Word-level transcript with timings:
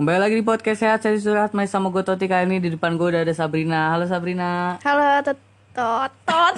Kembali 0.00 0.16
lagi 0.16 0.40
di 0.40 0.40
podcast 0.40 0.80
Sehat 0.80 1.04
Saya 1.04 1.20
Surat 1.20 1.52
Masih 1.52 1.76
sama 1.76 1.92
gue 1.92 2.00
Toti 2.00 2.24
kali 2.24 2.48
ini 2.48 2.56
Di 2.56 2.72
depan 2.72 2.96
gue 2.96 3.12
udah 3.12 3.20
ada 3.20 3.36
Sabrina 3.36 3.92
Halo 3.92 4.08
Sabrina 4.08 4.80
Halo 4.80 5.20
tot 5.20 5.36
tot 5.76 6.12
tot. 6.24 6.54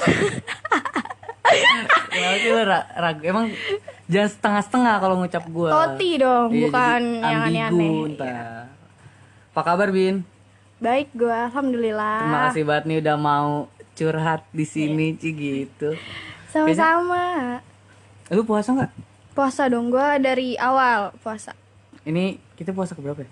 Kenapa 2.14 2.38
sih 2.38 2.50
lo 2.54 2.62
ra- 2.62 2.86
ragu 2.94 3.18
Emang 3.26 3.50
jangan 4.06 4.30
setengah-setengah 4.30 4.94
kalau 5.02 5.14
ngucap 5.18 5.42
gue 5.42 5.70
Toti 5.74 6.10
dong, 6.22 6.54
bukan 6.54 7.02
yang 7.18 7.42
aneh-aneh. 7.50 8.14
ntar. 8.14 8.70
Apa 9.50 9.74
kabar 9.74 9.90
Bin? 9.90 10.22
Baik 10.78 11.10
gue, 11.10 11.34
alhamdulillah. 11.34 12.22
Terima 12.22 12.40
kasih 12.46 12.62
banget 12.62 12.84
nih 12.94 12.98
udah 13.02 13.16
mau 13.18 13.66
curhat 13.98 14.46
di 14.54 14.62
sini 14.62 15.18
Ci 15.18 15.34
gitu 15.34 15.98
Sama-sama. 16.46 17.58
Lu 18.30 18.46
puasa 18.46 18.70
nggak? 18.70 18.92
Puasa 19.34 19.66
dong, 19.66 19.90
gue 19.90 20.08
dari 20.22 20.54
awal 20.54 21.10
puasa. 21.26 21.58
Ini 22.06 22.51
kita 22.62 22.72
puasa 22.72 22.94
ke 22.94 23.00
berapa 23.00 23.20
ya? 23.20 23.30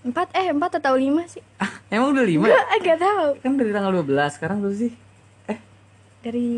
Empat 0.00 0.32
eh 0.32 0.48
empat 0.48 0.80
atau 0.80 0.96
lima 0.96 1.22
sih? 1.24 1.44
Ah, 1.60 1.68
emang 1.92 2.10
udah 2.10 2.24
lima? 2.24 2.48
Gue 2.48 2.56
agak 2.72 2.96
tahu. 2.96 3.26
Kan 3.38 3.52
dari 3.54 3.70
tanggal 3.70 3.92
12, 3.94 4.08
sekarang 4.32 4.56
berapa 4.58 4.72
sih? 4.74 4.92
Eh, 5.46 5.58
Dari 6.20 6.48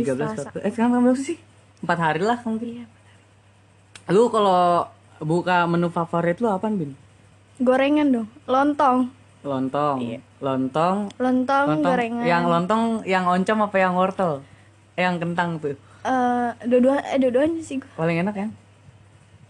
13 0.00 0.16
Selasa. 0.16 0.48
14. 0.50 0.64
Eh, 0.64 0.70
sekarang 0.70 0.90
tanggal 0.90 1.06
berapa 1.06 1.20
sih? 1.20 1.38
Empat 1.78 1.98
hari 2.00 2.20
lah 2.20 2.38
mungkin. 2.42 2.68
Iya. 2.72 2.84
Lu 4.08 4.28
kalau 4.28 4.88
buka 5.18 5.66
menu 5.66 5.88
favorit 5.88 6.38
lu 6.38 6.48
apaan, 6.48 6.76
Bin? 6.76 6.92
Gorengan 7.58 8.08
dong, 8.10 8.28
lontong, 8.44 9.12
Lontong. 9.40 10.02
Iya. 10.02 10.18
Lontong. 10.38 11.08
lontong, 11.16 11.66
Lontong. 11.70 11.80
gorengan. 11.80 12.24
Yang 12.24 12.44
lontong 12.46 12.82
yang 13.04 13.24
oncom 13.24 13.58
apa 13.62 13.76
yang 13.76 13.94
wortel? 13.94 14.32
Eh, 14.94 15.02
yang 15.02 15.16
kentang 15.16 15.56
tuh. 15.56 15.76
Eh, 16.02 16.50
dua-dua, 16.64 16.98
eh 17.04 17.16
dua-duanya 17.16 17.60
sih 17.60 17.78
gue. 17.78 17.90
Paling 17.94 18.20
enak 18.20 18.34
ya? 18.34 18.48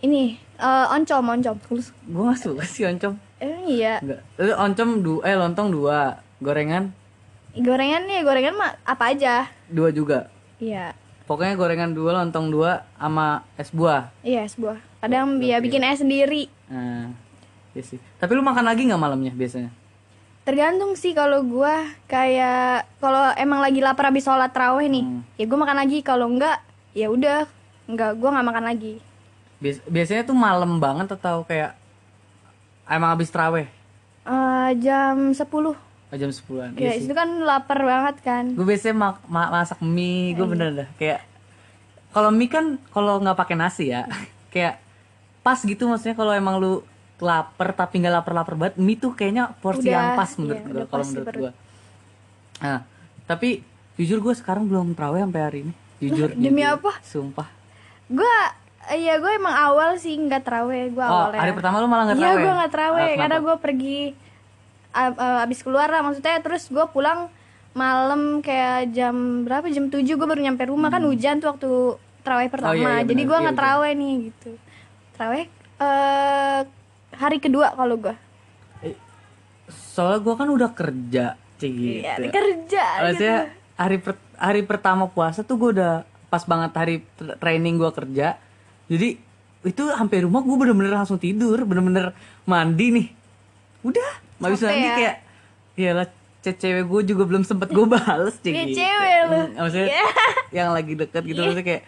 Ini 0.00 0.22
eh, 0.56 0.86
oncom, 0.92 1.24
oncom. 1.30 1.56
Terus 1.58 1.92
gua 2.04 2.32
gak 2.32 2.40
suka 2.42 2.64
sih 2.64 2.84
oncom. 2.84 3.16
Eh 3.36 3.60
iya. 3.68 4.00
Enggak. 4.00 4.20
Lu 4.36 4.52
oncom 4.52 4.88
dua, 5.00 5.20
eh 5.24 5.36
lontong 5.36 5.68
dua, 5.68 5.98
gorengan 6.38 6.92
Gorengan 7.56 8.04
nih, 8.04 8.20
gorengan 8.20 8.52
mah 8.52 8.76
apa 8.84 9.16
aja? 9.16 9.48
dua 9.66 9.88
juga. 9.88 10.28
Iya. 10.60 10.92
Pokoknya 11.24 11.56
gorengan 11.56 11.96
dua, 11.96 12.12
lontong 12.14 12.52
dua, 12.52 12.84
sama 12.94 13.48
es 13.56 13.72
buah. 13.72 14.12
Iya, 14.20 14.44
es 14.44 14.54
buah. 14.54 14.76
Kadang 15.00 15.40
dia 15.40 15.56
bikin 15.58 15.80
es 15.80 16.04
sendiri. 16.04 16.52
Nah, 16.68 17.16
iya 17.72 17.82
sih. 17.82 17.96
Tapi 18.20 18.36
lu 18.36 18.44
makan 18.44 18.60
lagi 18.60 18.84
nggak 18.84 19.00
malamnya 19.00 19.32
biasanya? 19.32 19.72
Tergantung 20.44 20.94
sih 20.94 21.10
kalau 21.10 21.42
gua 21.42 21.80
kayak 22.06 22.86
kalau 23.00 23.32
emang 23.34 23.58
lagi 23.58 23.80
lapar 23.80 24.12
habis 24.12 24.22
sholat 24.22 24.52
terawih 24.52 24.86
nih, 24.86 25.02
Hmm. 25.02 25.24
ya 25.34 25.44
gua 25.48 25.58
makan 25.64 25.78
lagi. 25.80 25.98
Kalau 26.04 26.28
enggak, 26.28 26.60
ya 26.92 27.08
udah, 27.08 27.48
enggak 27.88 28.20
gua 28.20 28.36
nggak 28.36 28.46
makan 28.46 28.64
lagi. 28.68 28.94
Bias- 29.56 29.84
biasanya 29.86 30.22
tuh 30.22 30.36
malam 30.36 30.76
banget 30.76 31.08
atau 31.10 31.42
kayak 31.42 31.72
emang 32.86 33.10
habis 33.10 33.28
terawih? 33.28 33.66
Eh, 34.22 34.70
jam 34.78 35.32
10 35.32 35.76
Oh, 36.06 36.14
jam 36.14 36.30
10-an. 36.30 36.70
Ya, 36.78 36.94
Iya 36.94 37.02
itu 37.02 37.10
kan 37.10 37.26
lapar 37.42 37.82
banget 37.82 38.22
kan. 38.22 38.54
Gue 38.54 38.62
biasanya 38.64 38.94
ma- 38.94 39.22
ma- 39.26 39.50
masak 39.52 39.82
mie, 39.82 40.30
Iya. 40.30 40.36
gue 40.38 40.46
bener 40.46 40.68
dah 40.72 40.88
kayak 40.94 41.20
kalau 42.10 42.30
mie 42.30 42.46
kan 42.46 42.78
kalau 42.88 43.18
nggak 43.18 43.34
pakai 43.34 43.56
nasi 43.58 43.90
ya, 43.90 44.06
kayak 44.54 44.78
pas 45.42 45.58
gitu 45.58 45.86
maksudnya 45.86 46.14
kalau 46.14 46.30
emang 46.30 46.56
lu 46.56 46.86
lapar 47.16 47.72
tapi 47.72 47.98
nggak 47.98 48.14
lapar-lapar 48.14 48.54
banget, 48.54 48.74
mie 48.76 48.94
tuh 48.94 49.12
kayaknya 49.12 49.50
porsi 49.56 49.88
Udah, 49.88 49.94
yang 49.94 50.06
pas 50.14 50.28
iya, 50.28 50.38
menurut 50.38 50.60
gue 50.60 50.70
udah 50.70 50.86
kalau 50.86 51.04
menurut 51.04 51.26
gue. 51.34 51.52
Nah, 52.56 52.80
tapi 53.24 53.48
jujur 53.96 54.18
gue 54.20 54.34
sekarang 54.34 54.64
belum 54.64 54.92
terawih 54.92 55.22
sampai 55.22 55.42
hari 55.42 55.58
ini. 55.66 55.74
Jujur. 55.96 56.28
demi 56.30 56.60
jujur. 56.60 56.76
apa? 56.76 56.92
Sumpah. 57.00 57.48
Gua 58.06 58.36
ya 58.88 59.14
gue 59.16 59.32
emang 59.32 59.50
awal 59.52 59.90
sih 59.96 60.14
nggak 60.14 60.42
terawih 60.42 60.90
gua 60.90 61.04
Oh, 61.04 61.14
awalnya. 61.24 61.40
hari 61.40 61.52
pertama 61.52 61.76
lu 61.76 61.86
malah 61.86 62.04
nggak 62.06 62.16
Iya, 62.16 62.22
terawih? 62.24 62.42
gua 62.42 62.52
nggak 62.54 62.72
terawih 62.72 63.02
Ah, 63.04 63.16
karena 63.16 63.36
gua 63.40 63.56
pergi 63.56 63.98
eh, 64.92 65.12
abis 65.42 65.58
keluar 65.60 65.88
lah 65.88 66.00
maksudnya 66.00 66.38
terus 66.38 66.68
gua 66.68 66.86
pulang 66.86 67.26
malam 67.72 68.40
kayak 68.40 68.88
jam 68.90 69.14
berapa 69.42 69.66
jam 69.66 69.86
7 69.86 70.00
gue 70.00 70.26
baru 70.26 70.40
nyampe 70.40 70.64
rumah 70.64 70.88
kan 70.88 71.02
hujan 71.02 71.38
tuh 71.38 71.50
waktu 71.50 71.70
terawih 72.22 72.48
pertama 72.48 72.72
Hmm. 72.72 72.80
Oh, 72.80 72.88
iya, 72.88 72.94
iya, 72.94 73.04
jadi 73.04 73.22
gua 73.22 73.30
Iya, 73.30 73.42
nggak 73.42 73.52
hujan. 73.52 73.60
terawih 73.60 73.92
nih 73.94 74.14
gitu 74.24 74.50
terawih 75.12 75.44
eh 75.76 76.60
hari 77.12 77.38
kedua 77.38 77.66
kalau 77.72 77.96
gua 77.96 78.14
Soalnya 79.66 80.20
gue 80.20 80.34
kan 80.36 80.48
udah 80.48 80.70
kerja, 80.70 81.26
Ci, 81.56 81.66
gitu. 81.66 82.04
Iya, 82.04 82.30
kerja 82.30 82.84
Maksudnya 83.02 83.38
hari 83.74 83.96
per- 83.98 84.28
hari 84.36 84.60
pertama 84.62 85.04
puasa 85.06 85.40
tuh 85.40 85.56
gue 85.56 85.70
udah 85.72 85.94
pas 86.26 86.44
banget 86.44 86.70
hari 86.70 86.96
tra- 87.12 87.34
training 87.34 87.74
gue 87.74 87.90
kerja. 87.90 88.36
Jadi 88.86 89.08
itu 89.62 89.82
sampai 89.84 90.18
rumah 90.22 90.40
gue 90.40 90.56
bener-bener 90.56 90.94
langsung 90.94 91.16
tidur, 91.16 91.58
bener-bener 91.60 92.14
mandi 92.42 92.86
nih. 92.92 93.06
Udah, 93.82 94.10
nggak 94.36 94.50
bisa 94.52 94.66
mandi 94.66 94.82
ya? 94.82 94.94
kayak 94.94 95.16
Iyalah 95.76 96.06
ce- 96.40 96.56
cewek 96.56 96.84
gue 96.84 97.00
juga 97.06 97.22
belum 97.24 97.42
sempet 97.42 97.68
gue 97.68 97.84
bales 97.84 98.38
Iya, 98.38 98.52
gitu. 98.64 98.76
cewek 98.76 99.14
lu. 99.24 99.36
Hmm, 99.36 99.50
Maksudnya 99.58 99.88
Iya. 99.88 100.04
yang 100.54 100.68
lagi 100.70 100.92
deket 100.94 101.22
gitu 101.22 101.38
maksudnya 101.38 101.66
kayak 101.66 101.82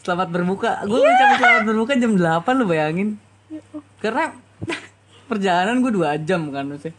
selamat 0.00 0.28
berbuka. 0.30 0.70
Gue 0.82 0.98
ngucapin 0.98 1.36
selamat 1.36 1.62
berbuka 1.64 1.92
jam 1.94 2.12
8 2.14 2.54
lu 2.54 2.64
bayangin. 2.64 3.08
Karena 3.98 4.32
perjalanan 5.26 5.78
gue 5.78 5.92
dua 5.92 6.14
jam 6.16 6.48
kan 6.48 6.64
maksudnya. 6.64 6.94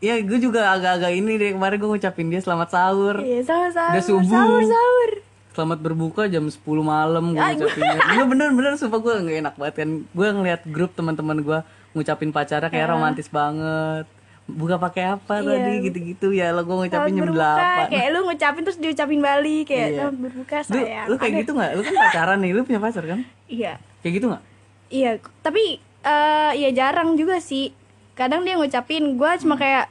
Iya, 0.00 0.22
gue 0.22 0.38
juga 0.38 0.64
agak-agak 0.70 1.12
ini 1.12 1.36
deh 1.36 1.50
kemarin 1.52 1.76
gue 1.76 1.90
ngucapin 1.90 2.26
dia 2.26 2.40
selamat 2.40 2.68
sahur. 2.70 3.20
iya 3.20 3.42
sama-sama 3.42 3.92
Udah 3.92 4.02
subuh. 4.02 4.24
sahur 4.26 4.62
sahur 4.64 5.10
Selamat 5.50 5.78
berbuka 5.78 6.22
jam 6.24 6.46
10 6.46 6.62
malam 6.80 7.24
gue 7.30 7.42
ngucapinnya. 7.42 7.98
Iya 8.12 8.24
bener-bener 8.24 8.72
sumpah 8.74 8.98
gue 8.98 9.14
gak 9.20 9.38
enak 9.40 9.54
banget 9.54 9.74
kan. 9.76 9.90
Gue 10.08 10.26
ngeliat 10.28 10.62
grup 10.64 10.94
teman-teman 10.94 11.38
gue 11.38 11.58
ngucapin 11.92 12.30
pacarnya 12.30 12.68
kayak 12.68 12.86
romantis 12.88 13.26
banget. 13.26 14.06
Buka 14.46 14.78
pakai 14.78 15.04
apa 15.10 15.34
tadi 15.40 15.72
gitu-gitu 15.84 16.30
ya 16.30 16.50
lo 16.50 16.62
gue 16.62 16.76
ngucapin 16.76 17.12
jam 17.12 17.26
8. 17.28 17.86
kayak 17.88 18.06
lu 18.08 18.18
ngucapin 18.24 18.62
terus 18.62 18.78
diucapin 18.78 19.20
balik 19.20 19.64
kayak 19.64 19.86
Iya. 19.88 19.98
selamat 20.00 20.16
berbuka 20.20 20.56
Lu, 20.56 20.66
sayang 20.76 21.06
lu 21.06 21.14
kayak 21.16 21.34
gitu 21.36 21.50
gak? 21.52 21.70
Lu 21.72 21.82
kan 21.82 21.94
pacaran 21.96 22.38
nih, 22.40 22.50
lu 22.50 22.60
punya 22.62 22.80
pacar 22.80 23.04
kan? 23.04 23.20
iya 23.46 23.72
Kayak 24.00 24.12
gitu 24.16 24.26
gak? 24.28 24.42
Iya, 24.88 25.10
tapi 25.40 25.64
eh 26.00 26.52
ya 26.56 26.70
jarang 26.72 27.14
juga 27.14 27.38
sih. 27.38 27.70
Kadang 28.12 28.42
dia 28.42 28.54
ngucapin, 28.54 29.14
gua 29.14 29.34
cuma 29.34 29.54
Hmm. 29.54 29.62
kayak 29.62 29.86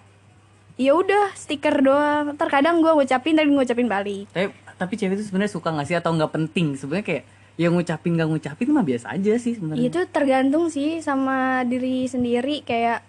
ya 0.76 0.92
udah 0.94 1.32
stiker 1.34 1.76
doang. 1.78 2.36
Terkadang 2.36 2.80
gua 2.80 2.96
ngucapin 2.96 3.34
dan 3.34 3.48
ngucapin 3.48 3.88
balik. 3.88 4.28
Tapi, 4.30 4.52
tapi 4.80 4.96
cewek 4.96 5.20
itu 5.20 5.28
sebenarnya 5.28 5.52
suka 5.52 5.70
gak 5.70 5.86
sih 5.86 5.94
atau 5.94 6.10
nggak 6.10 6.32
penting? 6.32 6.74
Sebenarnya 6.74 7.06
kayak 7.06 7.24
yang 7.56 7.76
ngucapin 7.76 8.16
gak 8.16 8.26
ngucapin 8.26 8.72
mah 8.72 8.82
biasa 8.82 9.12
aja 9.12 9.36
sih 9.36 9.54
sebenarnya. 9.54 9.84
Itu 9.84 10.00
tergantung 10.08 10.72
sih 10.72 11.04
sama 11.04 11.62
diri 11.64 12.08
sendiri 12.08 12.64
kayak 12.64 13.04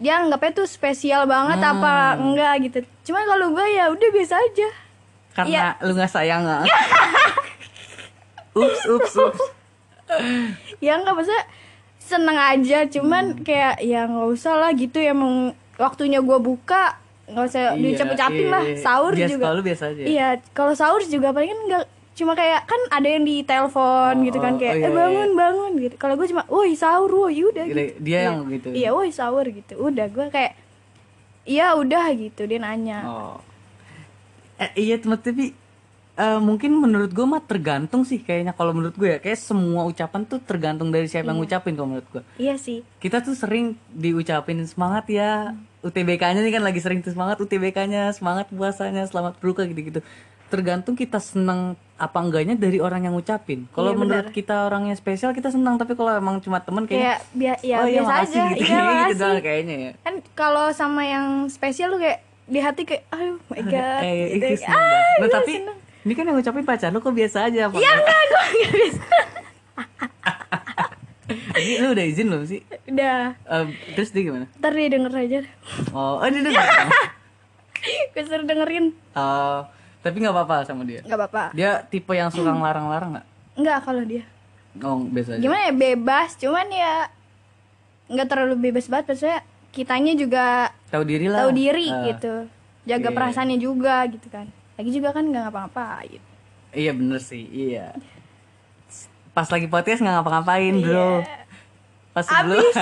dia 0.00 0.18
anggapnya 0.18 0.56
tuh 0.56 0.66
spesial 0.66 1.24
banget 1.26 1.60
Hmm. 1.60 1.72
apa 1.74 1.92
enggak 2.16 2.54
gitu. 2.64 2.78
Cuma 3.04 3.22
kalau 3.22 3.52
gua 3.52 3.68
ya 3.68 3.86
udah 3.86 4.08
biasa 4.10 4.34
aja. 4.34 4.68
Karena 5.32 5.76
lu 5.78 5.92
nggak 5.92 6.08
sayang 6.10 6.42
nggak? 6.42 6.62
ups, 8.54 8.82
ups, 8.86 9.12
ups. 9.14 9.42
Ya 10.78 10.96
enggak 10.96 11.14
maksudnya 11.14 11.44
seneng 11.98 12.36
aja, 12.36 12.78
cuman 12.86 13.24
Hmm. 13.32 13.40
kayak 13.40 13.80
ya 13.80 14.04
nggak 14.04 14.28
usah 14.30 14.56
lah 14.56 14.72
gitu 14.72 14.98
emang 14.98 15.52
waktunya 15.76 16.18
gua 16.18 16.36
buka 16.36 16.98
nggak 17.22 17.44
usah 17.46 17.62
Iya, 17.62 17.78
diucap-ucapin 17.78 18.44
iya, 18.44 18.52
lah 18.52 18.64
iya. 18.66 18.76
sahur 18.78 19.12
Biasa, 19.14 19.30
juga 19.30 19.44
kalau 19.46 19.62
biasa 19.62 19.84
aja. 19.88 20.02
Iya, 20.02 20.28
kalau 20.52 20.72
sahur 20.74 21.02
juga 21.06 21.28
paling 21.30 21.50
kan 21.50 21.60
enggak 21.64 21.84
cuma 22.12 22.32
kayak 22.36 22.60
kan 22.68 22.80
ada 22.92 23.08
yang 23.08 23.24
di 23.24 23.40
telepon 23.40 24.14
Oh, 24.20 24.24
gitu 24.26 24.36
kan 24.36 24.52
oh, 24.54 24.58
kayak 24.60 24.74
oh, 24.74 24.80
iya, 24.80 24.86
eh 24.86 24.92
bangun 24.92 25.30
bangun 25.32 25.72
gitu. 25.80 25.94
Kalau 25.96 26.14
gue 26.20 26.26
cuma, 26.28 26.42
woi 26.44 26.76
sahur, 26.76 27.08
woi 27.08 27.40
udah 27.40 27.64
Dia- 27.64 27.72
gitu. 27.72 27.96
dia 28.04 28.18
yang 28.28 28.44
gitu. 28.52 28.68
Iya, 28.68 28.88
woi 28.92 29.08
sahur 29.08 29.46
gitu. 29.48 29.72
Udah 29.80 30.06
gue 30.06 30.26
kayak 30.28 30.52
iya 31.42 31.72
udah 31.72 32.04
gitu 32.12 32.44
dia 32.44 32.58
nanya. 32.60 32.98
Oh. 33.06 33.36
Eh, 34.60 34.70
iya 34.76 35.00
teman 35.00 35.16
tapi 35.16 35.56
eh, 36.12 36.38
mungkin 36.38 36.76
menurut 36.76 37.10
gue 37.10 37.24
mah 37.24 37.40
tergantung 37.40 38.04
sih 38.04 38.20
kayaknya 38.20 38.52
kalau 38.52 38.76
menurut 38.76 38.92
gue 38.94 39.08
ya 39.08 39.18
kayak 39.18 39.40
semua 39.40 39.88
ucapan 39.88 40.22
tuh 40.28 40.38
tergantung 40.38 40.92
dari 40.92 41.08
siapa 41.08 41.32
yang 41.32 41.40
ngucapin 41.40 41.72
kalau 41.72 41.96
menurut 41.96 42.08
gue. 42.12 42.22
Iya 42.36 42.60
sih. 42.60 42.84
Kita 43.00 43.24
tuh 43.24 43.32
sering 43.32 43.72
diucapin 43.88 44.60
semangat 44.68 45.08
ya. 45.08 45.56
UTBK-nya 45.82 46.40
nih 46.40 46.52
kan 46.52 46.62
lagi 46.62 46.78
sering 46.78 46.98
tuh 46.98 47.10
semangat 47.10 47.36
UTBK-nya, 47.38 48.10
semangat 48.10 48.46
puasanya, 48.48 49.02
selamat 49.04 49.36
berbuka 49.36 49.62
gitu-gitu. 49.64 49.98
Tergantung 50.46 50.94
kita 50.94 51.16
seneng 51.16 51.74
apa 51.96 52.18
enggaknya 52.18 52.54
dari 52.54 52.76
orang 52.76 53.02
yang 53.02 53.12
ngucapin. 53.12 53.66
Kalau 53.68 53.90
Iya, 53.90 53.98
menurut 53.98 54.26
benar. 54.26 54.36
kita 54.36 54.56
orangnya 54.64 54.94
spesial 54.94 55.30
kita 55.30 55.48
senang, 55.48 55.74
tapi 55.74 55.92
kalau 55.92 56.12
emang 56.12 56.38
cuma 56.38 56.58
temen 56.58 56.84
Kayak 56.84 57.24
bia 57.32 57.54
ya 57.58 57.76
oh 57.78 57.86
iya 57.86 58.00
biasa 58.00 58.10
makasih 58.12 58.36
aja. 58.36 58.44
gitu, 58.48 58.62
Iya, 58.62 58.78
gitu 58.78 58.84
makasih. 58.84 59.18
doang 59.18 59.40
kayaknya 59.40 59.74
ya. 59.76 59.92
Kan 60.02 60.14
kalau 60.32 60.66
sama 60.70 61.02
yang 61.02 61.26
spesial 61.46 61.88
lu 61.88 61.98
kayak 61.98 62.18
di 62.44 62.58
hati 62.58 62.82
kayak 62.84 63.02
aduh 63.08 63.38
my 63.48 63.62
god 63.72 64.00
eh, 64.02 64.12
gitu. 64.30 64.44
itu 64.44 64.60
seneng 64.60 64.76
Ah. 64.76 64.92
Nah, 64.92 65.18
gua 65.18 65.28
tapi 65.32 65.52
seneng. 65.56 65.76
ini 66.02 66.12
kan 66.12 66.24
yang 66.24 66.36
ngucapin 66.36 66.64
pacar 66.64 66.88
lu 66.88 66.98
kok 66.98 67.10
biasa 67.12 67.38
aja 67.44 67.60
apa? 67.64 67.76
Ya 67.76 67.90
enggak, 67.92 68.22
gue 68.22 68.42
enggak 68.44 68.72
bisa. 68.76 69.06
Ini 71.52 71.74
lu 71.78 71.88
udah 71.90 72.04
izin 72.04 72.26
belum 72.26 72.44
sih? 72.44 72.60
Udah, 72.84 73.34
Em, 73.42 73.66
terus 73.92 74.10
dia 74.10 74.22
gimana? 74.22 74.46
ntar 74.54 74.72
dia 74.72 74.88
denger 74.88 75.12
aja. 75.12 75.40
Oh, 75.90 76.18
oh 76.18 76.26
dia 76.26 76.42
denger. 76.42 76.66
gue 78.12 78.22
suruh 78.22 78.42
dengerin. 78.42 78.94
Oh, 79.12 79.66
tapi 80.00 80.16
nggak 80.18 80.30
apa-apa 80.30 80.56
sama 80.62 80.82
dia. 80.82 81.02
Enggak 81.02 81.18
apa-apa. 81.20 81.44
Dia 81.52 81.82
tipe 81.84 82.12
yang 82.12 82.28
suka 82.28 82.50
ngelarang-larang 82.50 83.10
nggak? 83.12 83.26
Enggak 83.54 83.78
kalau 83.82 84.02
dia. 84.02 84.24
Oh, 84.78 85.04
biasa 85.04 85.36
aja. 85.36 85.40
gimana 85.40 85.62
ya 85.62 85.74
bebas 85.74 86.32
cuman 86.34 86.64
ya 86.66 87.04
nggak 88.08 88.24
terlalu 88.24 88.56
bebas 88.62 88.88
banget 88.88 89.12
maksudnya 89.12 89.40
kitanya 89.68 90.12
juga 90.14 90.44
tahu 90.88 91.04
diri 91.04 91.28
lah 91.28 91.44
tahu 91.44 91.52
diri 91.52 91.86
Eh, 91.86 92.00
gitu 92.08 92.34
jaga 92.82 93.04
iya. 93.04 93.12
perasaannya 93.12 93.58
juga 93.58 94.00
gitu 94.08 94.28
kan 94.28 94.48
lagi 94.74 94.88
juga 94.88 95.12
kan 95.12 95.28
nggak 95.28 95.44
ngapa-ngapain 95.44 96.20
iya 96.72 96.88
bener 96.90 97.20
sih 97.20 97.44
iya 97.44 97.92
pas 99.32 99.46
lagi 99.46 99.66
podcast 99.66 99.98
nggak 99.98 100.14
ngapa-ngapain 100.14 100.74
bro 100.76 101.24
pas 102.12 102.20
sebelum 102.22 102.60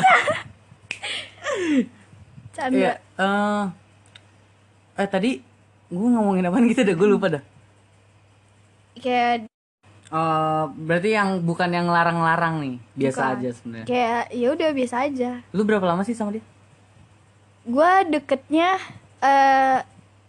canda 2.51 2.77
Iya. 2.77 2.93
eh 3.17 3.65
eh 4.97 5.09
tadi 5.09 5.31
gue 5.87 6.09
ngomongin 6.09 6.45
apa 6.45 6.59
gitu 6.65 6.83
dah 6.83 6.95
gue 6.95 7.09
lupa 7.09 7.27
dah. 7.31 7.43
kayak 8.97 9.47
Eh 10.11 10.65
berarti 10.77 11.15
yang 11.15 11.39
bukan 11.41 11.71
yang 11.71 11.87
larang-larang 11.87 12.59
nih, 12.59 12.75
biasa 12.99 13.15
Bukan. 13.21 13.31
aja 13.33 13.49
sebenarnya. 13.53 13.87
kayak 13.87 14.23
ya 14.29 14.47
udah 14.51 14.71
biasa 14.73 14.97
aja 15.07 15.31
Lu 15.49 15.63
berapa 15.63 15.87
lama 15.87 16.03
sih 16.03 16.13
sama 16.13 16.35
dia? 16.35 16.43
gue 17.63 17.91
deketnya 18.11 18.75
eh 19.21 19.79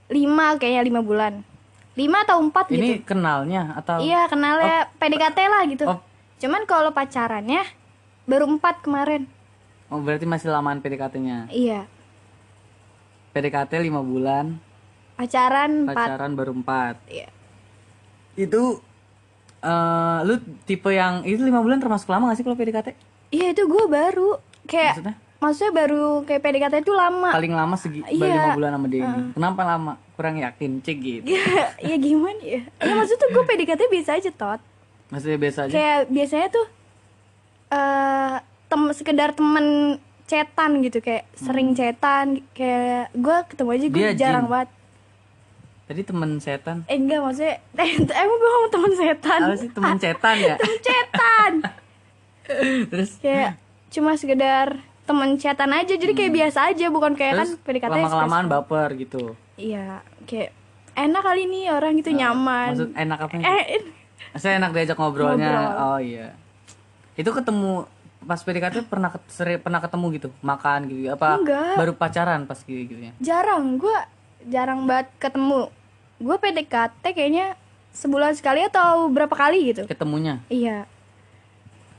lima 0.07 0.53
kayaknya 0.55 0.83
lima 0.83 1.01
bulan 1.01 1.33
lima 1.93 2.21
atau 2.21 2.37
empat 2.39 2.69
gitu 2.69 2.77
Ini 2.77 3.01
kenalnya 3.01 3.73
atau 3.73 3.97
iya 3.99 4.27
kenalnya 4.27 4.85
PDKT 4.95 5.39
lah 5.41 5.61
gitu 5.65 5.85
Oh. 5.87 5.97
Cuman 6.41 6.65
kalau 6.65 6.89
pacarannya 6.89 7.61
baru 8.23 8.49
empat 8.49 8.81
kemarin 8.81 9.29
Oh, 9.87 9.99
berarti 9.99 10.23
masih 10.23 10.47
lamaan 10.47 10.79
PDKT-nya. 10.79 11.51
iya 11.51 11.83
PDKT 13.31 13.71
5 13.81 13.91
bulan, 14.01 14.55
pacaran 15.13 15.85
empat 15.85 15.95
pacaran 16.09 16.31
baru 16.31 16.51
4. 16.53 16.95
iya 17.07 17.27
Itu 18.33 18.79
eh 19.61 20.19
lu 20.23 20.35
tipe 20.63 20.89
yang 20.89 21.21
itu 21.21 21.39
5 21.39 21.53
bulan 21.59 21.77
termasuk 21.77 22.07
lama 22.07 22.27
gak 22.27 22.39
sih 22.39 22.43
kalau 22.43 22.55
PDKT? 22.55 22.95
iya 23.29 23.51
itu 23.51 23.63
gue 23.63 23.85
baru 23.85 24.35
kayak 24.65 24.95
Maksudnya 24.97 25.15
maksudnya 25.37 25.71
baru 25.75 26.03
kayak 26.23 26.41
PDKT 26.41 26.75
itu 26.81 26.93
lama 26.93 27.29
paling 27.29 27.51
lama 27.51 27.75
segi 27.75 27.99
Iya. 28.05 28.55
5 28.55 28.57
bulan 28.57 28.71
sama 28.71 28.87
dia 28.87 29.01
ini. 29.03 29.21
Kenapa 29.31 29.61
lama? 29.65 29.93
Kurang 30.13 30.35
yakin, 30.37 30.71
cek 30.79 30.97
gitu. 30.97 31.25
ya 31.81 31.95
gimana 31.97 32.39
ya 32.39 32.61
ya 32.63 32.93
maksudnya 32.93 33.19
tuh 33.19 33.29
gue 33.29 33.43
PDKT 33.45 33.81
biasa 33.87 34.11
aja 34.15 34.31
tot 34.31 34.61
Maksudnya 35.11 35.37
biasa 35.37 35.59
aja. 35.61 35.73
kayak 35.73 35.99
biasanya 36.07 36.47
tuh 36.49 36.67
eh 37.69 38.35
tem 38.65 38.81
sekedar 38.91 39.29
temen 39.31 39.65
cetan 40.23 40.79
gitu 40.79 40.97
kayak 40.97 41.27
sering 41.35 41.71
cetan 41.71 42.25
kayak 42.51 43.11
gue 43.13 43.37
ketemu 43.45 43.69
aja 43.69 43.85
gue 43.85 44.01
Hmm. 44.05 44.15
Jarang 44.17 44.45
jin. 44.45 44.53
banget 44.53 44.69
Tadi 45.83 46.01
temen 46.01 46.31
setan. 46.37 46.77
eh 46.85 46.95
enggak 46.95 47.19
maksudnya 47.19 47.59
emang 48.17 48.37
gue 48.37 48.49
ngomong 48.49 48.71
temen 48.71 48.93
setan 48.93 49.39
Apa 49.41 49.55
sih 49.57 49.69
temen 49.69 49.95
cetan 49.97 50.35
ya? 50.37 50.55
temen 50.61 50.79
cetan 50.81 51.51
Terus 52.91 53.11
kayak 53.17 53.51
cuma 53.89 54.11
sekedar 54.13 54.67
temen 55.03 55.35
cetan 55.35 55.71
aja 55.73 55.93
jadi 55.93 56.13
kayak 56.13 56.31
biasa 56.33 56.71
aja 56.71 56.87
bukan 56.87 57.11
kayak 57.13 57.35
kan 57.35 57.43
Hmm. 57.43 57.51
terus 57.51 57.59
PDKT 57.61 57.91
lama 57.91 58.07
kelamaan 58.09 58.45
baper 58.47 58.89
gitu. 58.95 59.35
iya 59.53 59.99
kayak 60.23 60.55
enak 60.93 61.21
kali 61.21 61.43
nih 61.45 61.63
orang 61.69 61.93
gitu 61.93 62.11
nyaman 62.13 62.71
Maksud 62.71 62.89
enak 62.93 63.17
apa? 63.19 63.35
eh 63.37 63.83
Saya 64.33 64.57
enak 64.57 64.71
diajak 64.71 64.95
ngobrolnya. 64.95 65.49
Ngobrol. 65.51 65.87
Oh 65.87 65.99
iya. 65.99 66.27
Itu 67.13 67.29
ketemu 67.31 67.85
pas 68.21 68.37
PDKT 68.37 68.85
pernah 68.85 69.09
seri- 69.27 69.57
pernah 69.57 69.77
ketemu 69.77 70.05
gitu, 70.13 70.27
makan 70.39 70.85
gitu 70.85 71.09
apa 71.09 71.35
Enggak. 71.35 71.73
baru 71.75 71.91
pacaran 71.91 72.45
pas 72.45 72.61
gitu 72.61 72.85
gitu 72.85 73.01
ya. 73.01 73.11
jarang 73.17 73.81
gue 73.81 73.97
jarang 74.45 74.85
banget 74.85 75.09
ketemu 75.17 75.73
gue 76.17 76.35
PDKT 76.35 77.01
kayaknya 77.07 77.57
sebulan 77.91 78.37
sekali 78.37 78.61
atau 78.63 79.09
berapa 79.09 79.33
kali 79.33 79.73
gitu 79.73 79.89
Ketemunya. 79.89 80.37
iya 80.47 80.85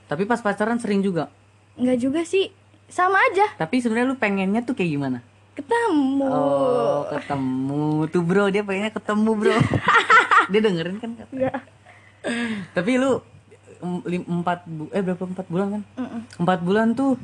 Tapi 0.06 0.22
pas 0.22 0.38
pacaran 0.38 0.78
sering 0.78 1.02
juga. 1.02 1.26
nggak 1.74 1.98
juga 1.98 2.22
sih 2.22 2.54
sama 2.86 3.18
aja 3.26 3.58
Tapi 3.58 3.82
sebenarnya 3.82 4.06
lu 4.06 4.16
pengennya 4.16 4.62
tuh 4.62 4.72
kayak 4.72 4.90
gimana? 4.92 5.18
ketemu 5.52 6.22
Oh, 6.22 7.02
ketemu 7.08 7.84
tuh 8.06 8.22
bro, 8.22 8.46
dia 8.46 8.62
pengennya 8.62 8.94
ketemu 8.94 9.30
bro. 9.34 9.58
dia 10.54 10.60
dengerin 10.62 10.96
kan? 10.96 11.10
Kak? 11.14 11.28
Nggak. 11.28 11.58
Tapi 12.72 12.92
lu 12.96 13.18
empat 14.06 14.62
bu 14.64 14.86
eh 14.90 15.02
berapa 15.02 15.22
empat 15.22 15.46
bulan 15.46 15.66
kan? 15.74 15.82
Mm-mm. 15.98 16.20
Empat 16.38 16.58
bulan 16.62 16.94
tuh 16.94 17.18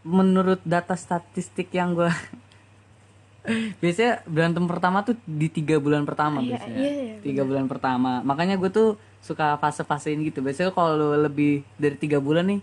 menurut 0.00 0.58
data 0.64 0.96
statistik 0.96 1.70
yang 1.70 1.92
gua 1.92 2.10
biasanya 3.80 4.20
berantem 4.24 4.64
pertama 4.64 5.00
tuh 5.00 5.16
di 5.24 5.48
tiga 5.48 5.80
bulan 5.80 6.04
pertama 6.04 6.40
Iya, 6.40 6.56
biasanya 6.56 6.76
iya, 6.76 6.92
iya, 6.92 7.14
tiga 7.20 7.42
bulan 7.44 7.64
pertama 7.64 8.20
makanya 8.20 8.56
gue 8.56 8.68
tuh 8.68 8.88
suka 9.20 9.56
fase-fasein 9.56 10.20
gitu 10.24 10.40
biasanya 10.40 10.72
kalau 10.72 11.16
lebih 11.16 11.64
dari 11.76 11.96
tiga 11.96 12.20
bulan 12.20 12.48
nih 12.48 12.60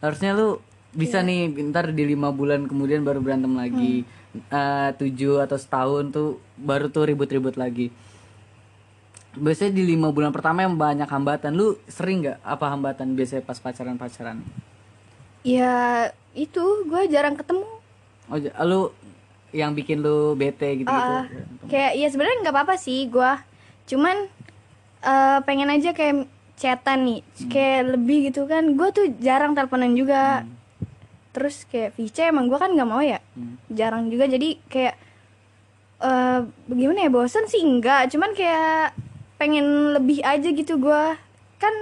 harusnya 0.00 0.36
lu 0.36 0.60
bisa 0.92 1.20
Iya. 1.20 1.28
nih 1.28 1.68
ntar 1.72 1.92
di 1.92 2.04
lima 2.04 2.28
bulan 2.28 2.64
kemudian 2.64 3.04
baru 3.04 3.20
berantem 3.20 3.52
lagi 3.52 4.04
Hmm. 4.28 4.44
Eh, 4.52 4.90
tujuh 5.00 5.40
atau 5.40 5.56
setahun 5.56 6.12
tuh 6.12 6.36
baru 6.54 6.92
tuh 6.92 7.08
ribut-ribut 7.08 7.56
lagi 7.56 7.88
biasanya 9.36 9.72
di 9.76 9.84
lima 9.84 10.08
bulan 10.14 10.32
pertama 10.32 10.64
yang 10.64 10.78
banyak 10.78 11.08
hambatan. 11.08 11.52
Lu 11.52 11.76
sering 11.90 12.24
nggak 12.24 12.38
apa 12.40 12.66
hambatan 12.72 13.12
biasanya 13.12 13.44
pas 13.44 13.58
pacaran 13.60 13.98
pacaran 14.00 14.40
ya 15.46 16.08
itu 16.34 16.62
gue 16.86 17.02
jarang 17.10 17.38
ketemu. 17.38 17.66
Oh 18.28 18.38
lu 18.66 18.92
yang 19.54 19.72
bikin 19.72 20.04
lu 20.04 20.36
bete 20.36 20.84
gitu 20.84 20.88
gitu 20.92 20.92
Ah, 20.92 21.24
kayak 21.72 21.96
ya 21.96 22.06
sebenarnya 22.12 22.44
nggak 22.44 22.54
apa-apa 22.54 22.76
sih 22.76 23.08
gue 23.08 23.32
cuman 23.88 24.28
eh, 25.00 25.38
pengen 25.48 25.72
aja 25.72 25.96
kayak 25.96 26.28
chatan 26.58 27.06
nih. 27.06 27.20
Kayak 27.48 27.96
lebih 27.96 28.28
gitu 28.28 28.44
kan. 28.50 28.74
Gue 28.74 28.90
tuh 28.90 29.06
jarang 29.22 29.54
teleponan 29.54 29.94
juga. 29.94 30.42
Terus 31.32 31.64
kayak 31.70 31.94
VC 31.94 32.34
emang 32.34 32.50
gue 32.50 32.58
kan 32.58 32.74
nggak 32.74 32.88
mau 32.88 33.00
ya. 33.00 33.22
Hmm. 33.38 33.56
jarang 33.72 34.10
juga. 34.12 34.26
Jadi 34.28 34.58
kayak 34.68 34.94
eh 35.98 36.40
bagaimana 36.68 37.06
ya 37.06 37.10
bosan 37.10 37.46
sih? 37.48 37.62
Enggak 37.62 38.10
cuman 38.12 38.34
kayak 38.36 38.92
pengen 39.38 39.94
lebih 39.94 40.20
aja 40.26 40.48
gitu 40.50 40.76
gue 40.76 41.02
kan 41.62 41.74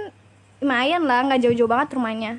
lumayan 0.61 1.03
lah 1.05 1.25
nggak 1.25 1.41
jauh-jauh 1.49 1.69
banget 1.69 1.97
rumahnya 1.97 2.33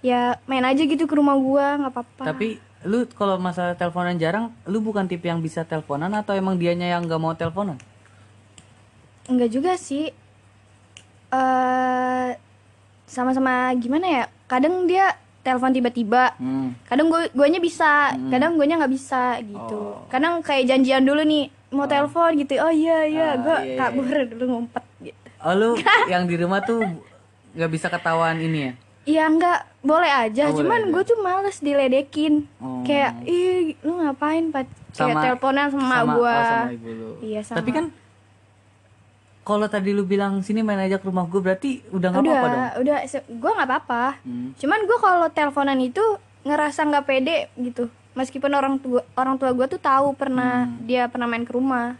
ya 0.00 0.38
main 0.46 0.62
aja 0.62 0.82
gitu 0.86 1.04
ke 1.04 1.14
rumah 1.14 1.34
gue 1.34 1.66
nggak 1.84 1.92
apa-apa 1.92 2.22
tapi 2.30 2.62
lu 2.84 3.08
kalau 3.16 3.40
masalah 3.40 3.74
teleponan 3.74 4.16
jarang 4.20 4.54
lu 4.68 4.78
bukan 4.78 5.08
tipe 5.10 5.26
yang 5.26 5.40
bisa 5.42 5.64
teleponan 5.66 6.12
atau 6.14 6.36
emang 6.36 6.54
dianya 6.54 6.94
yang 6.94 7.02
nggak 7.04 7.20
mau 7.20 7.34
teleponan 7.34 7.76
Enggak 9.24 9.50
juga 9.52 9.72
sih. 9.80 10.12
eh 11.34 12.28
sama-sama 13.08 13.72
gimana 13.80 14.06
ya? 14.06 14.24
Kadang 14.44 14.84
dia 14.84 15.16
telepon 15.40 15.72
tiba-tiba. 15.72 16.36
hmm. 16.36 16.84
Kadang 16.88 17.08
gue 17.08 17.32
guanya 17.32 17.60
bisa, 17.60 18.12
kadang 18.28 18.56
guanya 18.60 18.84
nggak 18.84 18.94
bisa 18.94 19.40
gitu. 19.44 19.96
Kadang 20.12 20.44
kayak 20.44 20.68
janjian 20.68 21.04
dulu 21.04 21.24
nih 21.24 21.48
mau 21.74 21.84
telepon 21.84 22.30
gitu. 22.36 22.54
Oh 22.56 22.70
iya 22.70 23.02
iya, 23.04 23.28
Ah, 23.28 23.36
gue 23.36 23.56
iya, 23.60 23.66
iya. 23.66 23.76
kabur 23.76 24.06
dulu 24.24 24.44
ngumpet 24.48 24.84
gitu. 25.02 25.18
oh 25.38 25.52
lu 25.52 25.70
yang 26.06 26.24
di 26.24 26.34
rumah 26.36 26.60
tuh 26.60 26.80
nggak 27.52 27.70
bisa 27.70 27.86
ketahuan 27.86 28.38
ini 28.38 28.60
ya 28.62 28.72
Iya 29.04 29.24
enggak 29.28 29.58
boleh 29.78 30.08
aja, 30.08 30.48
Oh, 30.48 30.56
cuman 30.56 30.88
gue 30.88 31.04
tuh 31.04 31.20
males 31.20 31.60
diledekin. 31.60 32.48
Oh. 32.56 32.80
Kayak 32.82 33.20
ih 33.22 33.76
lu 33.78 34.00
ngapain 34.00 34.48
Pat? 34.48 34.64
Kayak 34.90 35.20
teleponan 35.20 35.68
sama, 35.68 35.84
sama 36.00 36.12
gue. 36.14 36.24
oh, 36.30 36.40
sama 36.48 36.72
ibu 36.72 36.88
lu 36.88 37.10
Iya 37.20 37.40
sama. 37.42 37.56
tapi 37.60 37.70
kan 37.70 37.84
kalau 39.44 39.68
tadi 39.68 39.92
lu 39.92 40.02
bilang 40.02 40.40
sini 40.40 40.62
main 40.62 40.80
aja 40.80 40.96
ke 40.96 41.04
rumah 41.04 41.28
gue 41.28 41.36
berarti 41.36 41.84
udah 41.90 42.08
nggak 42.08 42.22
apa-apa 42.22 42.46
dong 42.48 42.64
udah 42.80 42.96
gue 43.28 43.50
nggak 43.52 43.68
apa-apa 43.68 44.04
Hmm. 44.24 44.56
cuman 44.56 44.80
gue 44.82 44.98
kalau 44.98 45.26
teleponan 45.28 45.78
itu 45.78 46.00
ngerasa 46.42 46.80
nggak 46.86 47.04
pede 47.04 47.36
gitu 47.58 47.92
meskipun 48.14 48.50
orang 48.50 48.74
tua 48.76 49.02
orang 49.12 49.36
tua 49.36 49.50
gue 49.50 49.66
tuh 49.68 49.78
tahu 49.78 50.12
pernah 50.12 50.64
Hmm. 50.64 50.82
dia 50.82 51.06
pernah 51.06 51.26
main 51.26 51.42
ke 51.42 51.50
rumah 51.50 51.98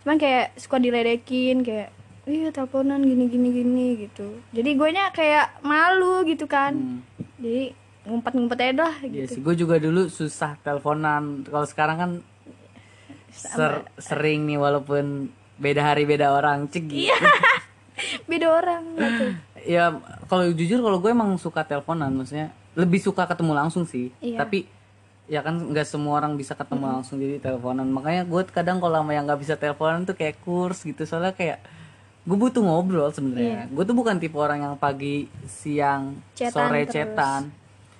cuman 0.00 0.16
kayak 0.16 0.52
suka 0.54 0.76
diledekin 0.76 1.60
kayak 1.60 1.88
iya 2.24 2.48
teleponan 2.48 3.00
gini 3.00 3.24
gini 3.26 3.48
gini 3.50 3.86
gitu 3.98 4.40
jadi 4.50 4.70
gue 4.70 4.88
nya 4.90 5.08
kayak 5.10 5.60
malu 5.60 6.22
gitu 6.22 6.44
kan 6.44 6.72
Hmm. 6.72 7.00
jadi 7.36 7.72
ngumpet-ngumpet 8.04 8.58
aja 8.58 8.72
dah 8.78 8.94
Iya 9.00 9.24
gitu 9.24 9.30
sih, 9.30 9.40
gue 9.40 9.54
juga 9.56 9.76
dulu 9.78 10.12
susah 10.12 10.60
teleponan. 10.60 11.40
Kalau 11.42 11.64
sekarang 11.64 11.96
kan 11.96 12.10
ser- 13.30 13.88
sering 13.96 14.44
nih 14.44 14.56
walaupun 14.56 15.32
beda 15.56 15.80
hari 15.82 16.04
beda 16.04 16.28
orang, 16.30 16.68
cek 16.68 16.84
gitu. 16.84 17.08
Iya. 17.08 17.16
beda 18.28 18.46
orang 18.50 18.82
gitu 18.92 19.24
ya 19.64 19.84
kalau 20.26 20.44
jujur 20.50 20.82
kalau 20.82 20.98
gue 20.98 21.08
emang 21.08 21.32
suka 21.38 21.62
teleponan 21.62 22.10
maksudnya 22.12 22.50
lebih 22.74 22.98
suka 22.98 23.24
ketemu 23.24 23.52
langsung 23.54 23.86
sih 23.86 24.10
Iya. 24.18 24.42
tapi 24.42 24.66
ya 25.24 25.40
kan 25.40 25.56
nggak 25.56 25.88
semua 25.88 26.20
orang 26.20 26.36
bisa 26.36 26.52
ketemu 26.52 26.84
langsung 26.90 27.16
jadi 27.16 27.40
teleponan. 27.40 27.88
Makanya 27.88 28.24
gue 28.24 28.42
kadang 28.46 28.76
kalau 28.76 29.00
sama 29.00 29.12
yang 29.12 29.24
nggak 29.24 29.40
bisa 29.40 29.54
teleponan 29.54 30.04
tuh 30.04 30.12
kayak 30.12 30.36
kurs 30.40 30.84
gitu. 30.84 31.04
Soalnya 31.04 31.32
kayak 31.32 31.58
gue 32.24 32.36
butuh 32.36 32.60
ngobrol 32.60 33.08
sebenarnya. 33.08 33.68
Gue 33.68 33.84
tuh 33.84 33.92
bukan 33.92 34.16
tipe 34.16 34.36
orang 34.36 34.60
yang 34.60 34.74
pagi 34.76 35.26
siang 35.44 36.20
Chatan 36.32 36.52
sore 36.68 36.84
terus. 36.84 36.94
cetan. 36.94 37.42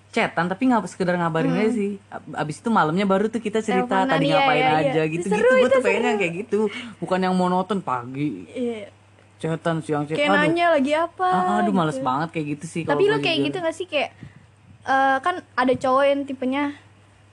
Cetan 0.08 0.46
tapi 0.46 0.62
nggak 0.70 0.86
sekedar 0.86 1.18
ngabarin 1.18 1.52
aja 1.52 1.72
sih. 1.72 1.92
Ab- 2.06 2.38
abis 2.38 2.62
itu 2.62 2.68
malamnya 2.68 3.02
baru 3.02 3.26
tuh 3.26 3.40
kita 3.40 3.58
cerita 3.58 4.06
Teleponan, 4.06 4.12
tadi 4.14 4.26
iya, 4.28 4.36
ngapain 4.38 4.60
iya, 4.60 4.70
iya. 4.70 4.90
aja 4.94 5.02
gitu 5.10 5.26
Seru, 5.26 5.38
gitu 5.42 5.54
gue 5.58 5.68
tuh 5.72 5.82
pengennya 5.82 6.12
kayak 6.16 6.32
gitu. 6.40 6.60
Bukan 7.00 7.18
yang 7.18 7.34
monoton 7.34 7.80
pagi. 7.80 8.46
Iya. 8.48 8.88
cetan 9.34 9.84
siang 9.84 10.08
cetan 10.08 10.16
kayak 10.24 10.30
nanya 10.30 10.72
lagi 10.72 10.96
apa 10.96 11.26
Ah, 11.26 11.60
aduh 11.60 11.68
gitu. 11.68 11.76
males 11.76 11.98
banget 12.00 12.32
kayak 12.32 12.46
gitu 12.56 12.64
sih 12.64 12.82
tapi 12.86 13.04
lu 13.04 13.18
gua 13.18 13.20
kayak 13.20 13.36
jujur. 13.36 13.46
gitu 13.50 13.58
gak 13.60 13.76
sih? 13.76 13.84
Kayak 13.84 14.10
eh, 14.84 15.16
kan 15.20 15.34
ada 15.52 15.74
cowok 15.74 16.04
yang 16.06 16.20
tipenya 16.24 16.64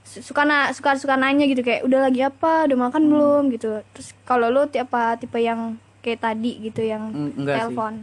suka 0.04 0.44
na 0.44 0.70
suka 0.70 0.94
suka 0.94 1.16
nanya 1.16 1.46
gitu 1.46 1.62
kayak 1.62 1.82
udah 1.82 2.00
lagi 2.04 2.22
apa 2.22 2.66
udah 2.66 2.78
makan 2.80 3.02
Hmm. 3.02 3.12
belum 3.12 3.44
gitu 3.50 3.70
terus 3.90 4.12
kalau 4.22 4.48
lu 4.48 4.66
tipe 4.66 4.88
tipe 5.18 5.38
yang 5.38 5.74
kayak 6.00 6.20
tadi 6.20 6.58
gitu 6.62 6.82
yang 6.82 7.10
Eng- 7.10 7.34
enggak 7.38 7.56
sih. 7.56 7.62
telepon 7.68 7.94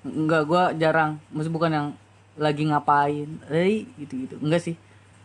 Enggak, 0.00 0.42
gua 0.44 0.70
jarang. 0.72 1.18
Maksud 1.28 1.50
bukan 1.50 1.68
yang 1.68 1.86
lagi 2.34 2.64
ngapain. 2.64 3.28
Eh, 3.50 3.82
gitu-gitu. 3.98 4.38
Enggak 4.40 4.62
sih. 4.62 4.78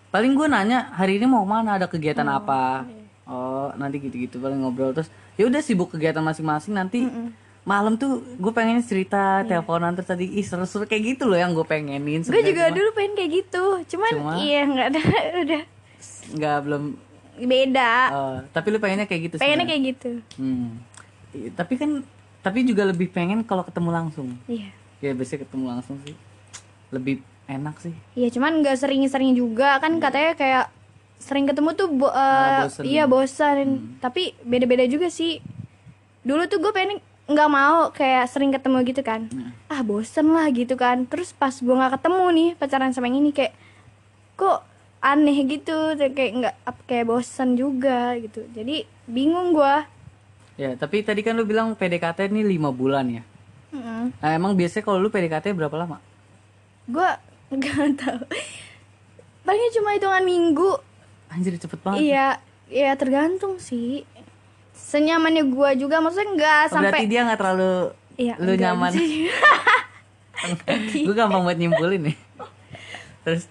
Paling 0.10 0.34
gua 0.34 0.50
nanya, 0.50 0.92
hari 0.92 1.16
ini 1.16 1.26
mau 1.26 1.46
mana? 1.46 1.78
Ada 1.78 1.86
kegiatan 1.86 2.26
apa? 2.26 2.84
Oh, 3.24 3.72
nanti 3.74 4.02
gitu-gitu 4.02 4.38
paling 4.38 4.60
ngobrol 4.60 4.92
terus. 4.92 5.08
Ya 5.34 5.46
udah 5.46 5.62
sibuk 5.62 5.88
kegiatan 5.90 6.20
masing-masing 6.20 6.74
nanti. 6.74 7.06
Malam 7.64 7.96
tuh 7.96 8.20
gue 8.36 8.52
pengen 8.52 8.84
cerita, 8.84 9.46
teleponan 9.46 9.96
terus 9.96 10.10
tadi 10.10 10.28
ih 10.28 10.44
seru-seru 10.44 10.84
kayak 10.84 11.16
gitu 11.16 11.24
loh 11.26 11.38
yang 11.38 11.56
gue 11.56 11.64
pengenin. 11.64 12.20
gue 12.20 12.44
juga 12.44 12.68
Cuma 12.68 12.76
dulu 12.76 12.90
pengen 12.92 13.14
kayak 13.14 13.32
gitu 13.32 13.64
cuman 13.88 14.12
Cuma- 14.12 14.36
iya 14.36 14.62
nggak 14.66 14.88
ada 14.90 15.02
udah 15.48 15.62
nggak 16.34 16.58
belum 16.62 16.84
beda 17.36 17.92
eh, 18.08 18.38
tapi 18.50 18.68
lu 18.68 18.78
pengennya 18.78 19.06
kayak 19.06 19.22
gitu 19.24 19.36
pengennya 19.36 19.64
sebenarnya. 19.64 19.68
kayak 19.68 19.84
gitu 19.90 20.12
Hmm. 20.36 20.70
Tapi 21.52 21.74
kan 21.76 21.92
tapi 22.40 22.62
juga 22.62 22.84
lebih 22.84 23.08
pengen 23.08 23.42
kalau 23.42 23.62
ketemu 23.62 23.90
langsung. 23.90 24.38
iya 24.46 24.70
Ya 25.00 25.12
biasanya 25.12 25.44
ketemu 25.44 25.66
langsung 25.68 25.98
sih. 26.00 26.14
Lebih 26.90 27.20
enak 27.46 27.76
sih. 27.78 27.92
Iya 28.14 28.30
cuman 28.30 28.62
nggak 28.62 28.78
sering-sering 28.78 29.34
juga 29.34 29.76
kan 29.78 29.98
katanya 29.98 30.32
kayak 30.34 30.66
sering 31.18 31.44
ketemu 31.44 31.70
tuh 31.74 31.88
bo- 31.90 32.12
Ah, 32.12 32.64
bosen. 32.64 32.84
iya 32.84 33.04
bosan 33.04 33.58
tapi 33.98 34.36
beda-beda 34.42 34.84
juga 34.86 35.08
sih 35.08 35.40
dulu 36.22 36.46
tuh 36.46 36.60
gue 36.60 36.70
pengen 36.70 37.00
nggak 37.24 37.50
mau 37.50 37.90
kayak 37.90 38.28
sering 38.28 38.52
ketemu 38.52 38.84
gitu 38.86 39.02
kan 39.02 39.32
ah 39.66 39.82
bosen 39.82 40.30
lah 40.30 40.46
gitu 40.50 40.76
kan 40.76 41.04
terus 41.04 41.32
pas 41.32 41.56
gue 41.56 41.72
nggak 41.72 41.96
ketemu 41.98 42.24
nih 42.30 42.50
pacaran 42.54 42.92
sama 42.92 43.08
yang 43.08 43.18
ini 43.18 43.32
kayak 43.32 43.56
kok 44.36 44.68
aneh 45.04 45.36
gitu 45.44 45.76
kayak 46.00 46.32
nggak 46.40 46.56
kayak 46.88 47.06
bosan 47.06 47.60
juga 47.60 48.16
gitu 48.18 48.48
jadi 48.56 48.88
bingung 49.06 49.52
gue 49.52 49.92
Ya, 50.54 50.78
tapi 50.78 51.02
tadi 51.02 51.26
kan 51.26 51.34
lu 51.34 51.50
bilang 51.50 51.74
PDKT 51.74 52.30
ini 52.30 52.46
lima 52.46 52.70
bulan 52.70 53.10
ya. 53.10 53.26
Nah, 53.74 54.14
emang 54.22 54.54
biasanya 54.54 54.86
kalau 54.86 55.02
lu 55.02 55.10
PDKT 55.10 55.50
berapa 55.50 55.74
lama? 55.74 55.98
gue 56.86 57.10
nggak 57.58 57.90
tahu 57.98 58.22
palingnya 59.42 59.72
cuma 59.76 59.90
hitungan 59.96 60.24
minggu 60.24 60.72
Anjir 61.34 61.58
cepet 61.58 61.80
banget. 61.82 62.06
Iya, 62.06 62.28
iya 62.70 62.92
tergantung 62.94 63.58
sih. 63.58 64.06
Senyamannya 64.78 65.50
gua 65.50 65.74
juga 65.74 65.98
maksudnya 65.98 66.30
nggak 66.38 66.62
Oh, 66.70 66.72
sampai 66.78 66.90
Berarti 66.94 67.10
dia 67.10 67.22
nggak 67.26 67.40
terlalu 67.42 67.74
Iya, 68.14 68.34
lu 68.38 68.54
nyaman. 68.54 68.92
Gue 70.94 71.16
gampang 71.18 71.42
buat 71.42 71.58
nyimpulin 71.58 72.14
nih. 72.14 72.18
Terus 73.26 73.50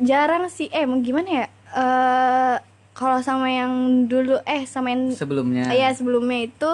jarang 0.00 0.48
sih. 0.48 0.68
Eh, 0.68 0.84
gimana 1.00 1.28
ya? 1.28 1.46
Eh 1.70 2.56
kalau 2.90 3.18
sama 3.20 3.48
yang 3.48 3.72
dulu 4.04 4.36
eh 4.44 4.66
sama 4.66 4.92
yang 4.92 5.08
sebelumnya 5.14 5.72
iya 5.72 5.88
sebelumnya 5.88 6.44
itu 6.44 6.72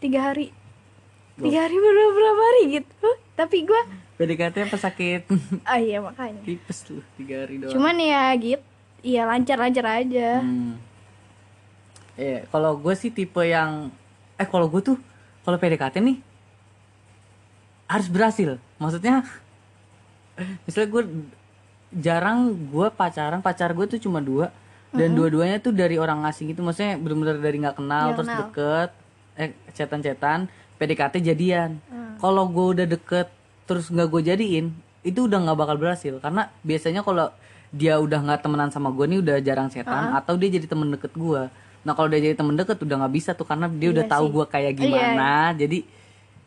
tiga 0.00 0.26
hari 0.26 0.50
tiga 1.36 1.62
hari 1.62 1.76
berapa 1.76 2.10
berapa 2.10 2.42
hari 2.42 2.62
gitu 2.74 3.08
tapi 3.36 3.62
gua 3.62 3.78
PDKT 4.16 4.66
apa 4.66 4.76
sakit? 4.80 5.22
ah 5.70 5.78
iya 5.78 6.00
makanya 6.00 6.40
Tipes 6.42 6.88
lu 6.88 7.04
tiga 7.14 7.44
hari 7.44 7.60
doang. 7.60 7.78
cuman 7.78 7.94
ya 8.00 8.32
gitu 8.34 8.64
iya 9.04 9.22
lancar 9.22 9.60
lancar 9.60 9.86
aja 10.02 10.40
Hmm. 10.42 10.80
Iya, 12.16 12.48
kalau 12.48 12.80
gue 12.80 12.96
sih 12.96 13.12
tipe 13.12 13.44
yang 13.44 13.92
eh 14.34 14.48
kalau 14.48 14.66
gue 14.66 14.80
tuh 14.80 14.96
kalau 15.44 15.60
PDKT 15.60 16.00
nih 16.00 16.16
harus 17.86 18.08
berhasil. 18.08 18.56
Maksudnya 18.80 19.20
misalnya 20.64 20.88
gue 20.88 21.02
jarang 21.96 22.38
gue 22.68 22.88
pacaran, 22.90 23.40
pacar 23.40 23.72
gue 23.72 23.86
tuh 23.86 24.00
cuma 24.00 24.20
dua. 24.20 24.52
Dan 24.88 25.12
dua-duanya 25.12 25.60
tuh 25.60 25.76
dari 25.76 26.00
orang 26.00 26.24
asing 26.24 26.48
itu 26.48 26.64
maksudnya 26.64 26.96
bener-bener 26.96 27.36
dari 27.36 27.60
nggak 27.60 27.76
kenal 27.76 28.16
terus 28.16 28.32
deket 28.32 28.90
eh 29.36 29.52
cetan-cetan 29.72 30.48
PDKT 30.76 31.20
jadian. 31.20 31.76
Kalau 32.16 32.48
gue 32.48 32.66
udah 32.80 32.86
deket 32.88 33.28
terus 33.64 33.92
nggak 33.92 34.08
gue 34.08 34.22
jadiin 34.24 34.72
itu 35.02 35.28
udah 35.28 35.36
nggak 35.44 35.58
bakal 35.58 35.76
berhasil. 35.76 36.16
Karena 36.16 36.48
biasanya 36.64 37.04
kalau 37.04 37.28
dia 37.68 37.98
udah 37.98 38.24
nggak 38.24 38.40
temenan 38.40 38.70
sama 38.70 38.88
gue 38.88 39.04
nih 39.04 39.20
udah 39.20 39.36
jarang 39.42 39.68
setan 39.68 40.14
atau 40.14 40.38
dia 40.38 40.48
jadi 40.48 40.64
temen 40.64 40.86
deket 40.88 41.12
gue 41.12 41.50
nah 41.82 41.94
kalau 41.94 42.08
dia 42.08 42.18
jadi 42.18 42.34
temen 42.34 42.54
deket 42.54 42.78
udah 42.82 42.96
nggak 43.04 43.14
bisa 43.14 43.30
tuh 43.30 43.46
karena 43.46 43.70
dia 43.70 43.94
udah 43.94 44.06
Iya 44.06 44.10
tahu 44.10 44.26
sih. 44.26 44.32
gue 44.34 44.44
kayak 44.48 44.72
gimana. 44.74 45.30
Jadi 45.54 45.78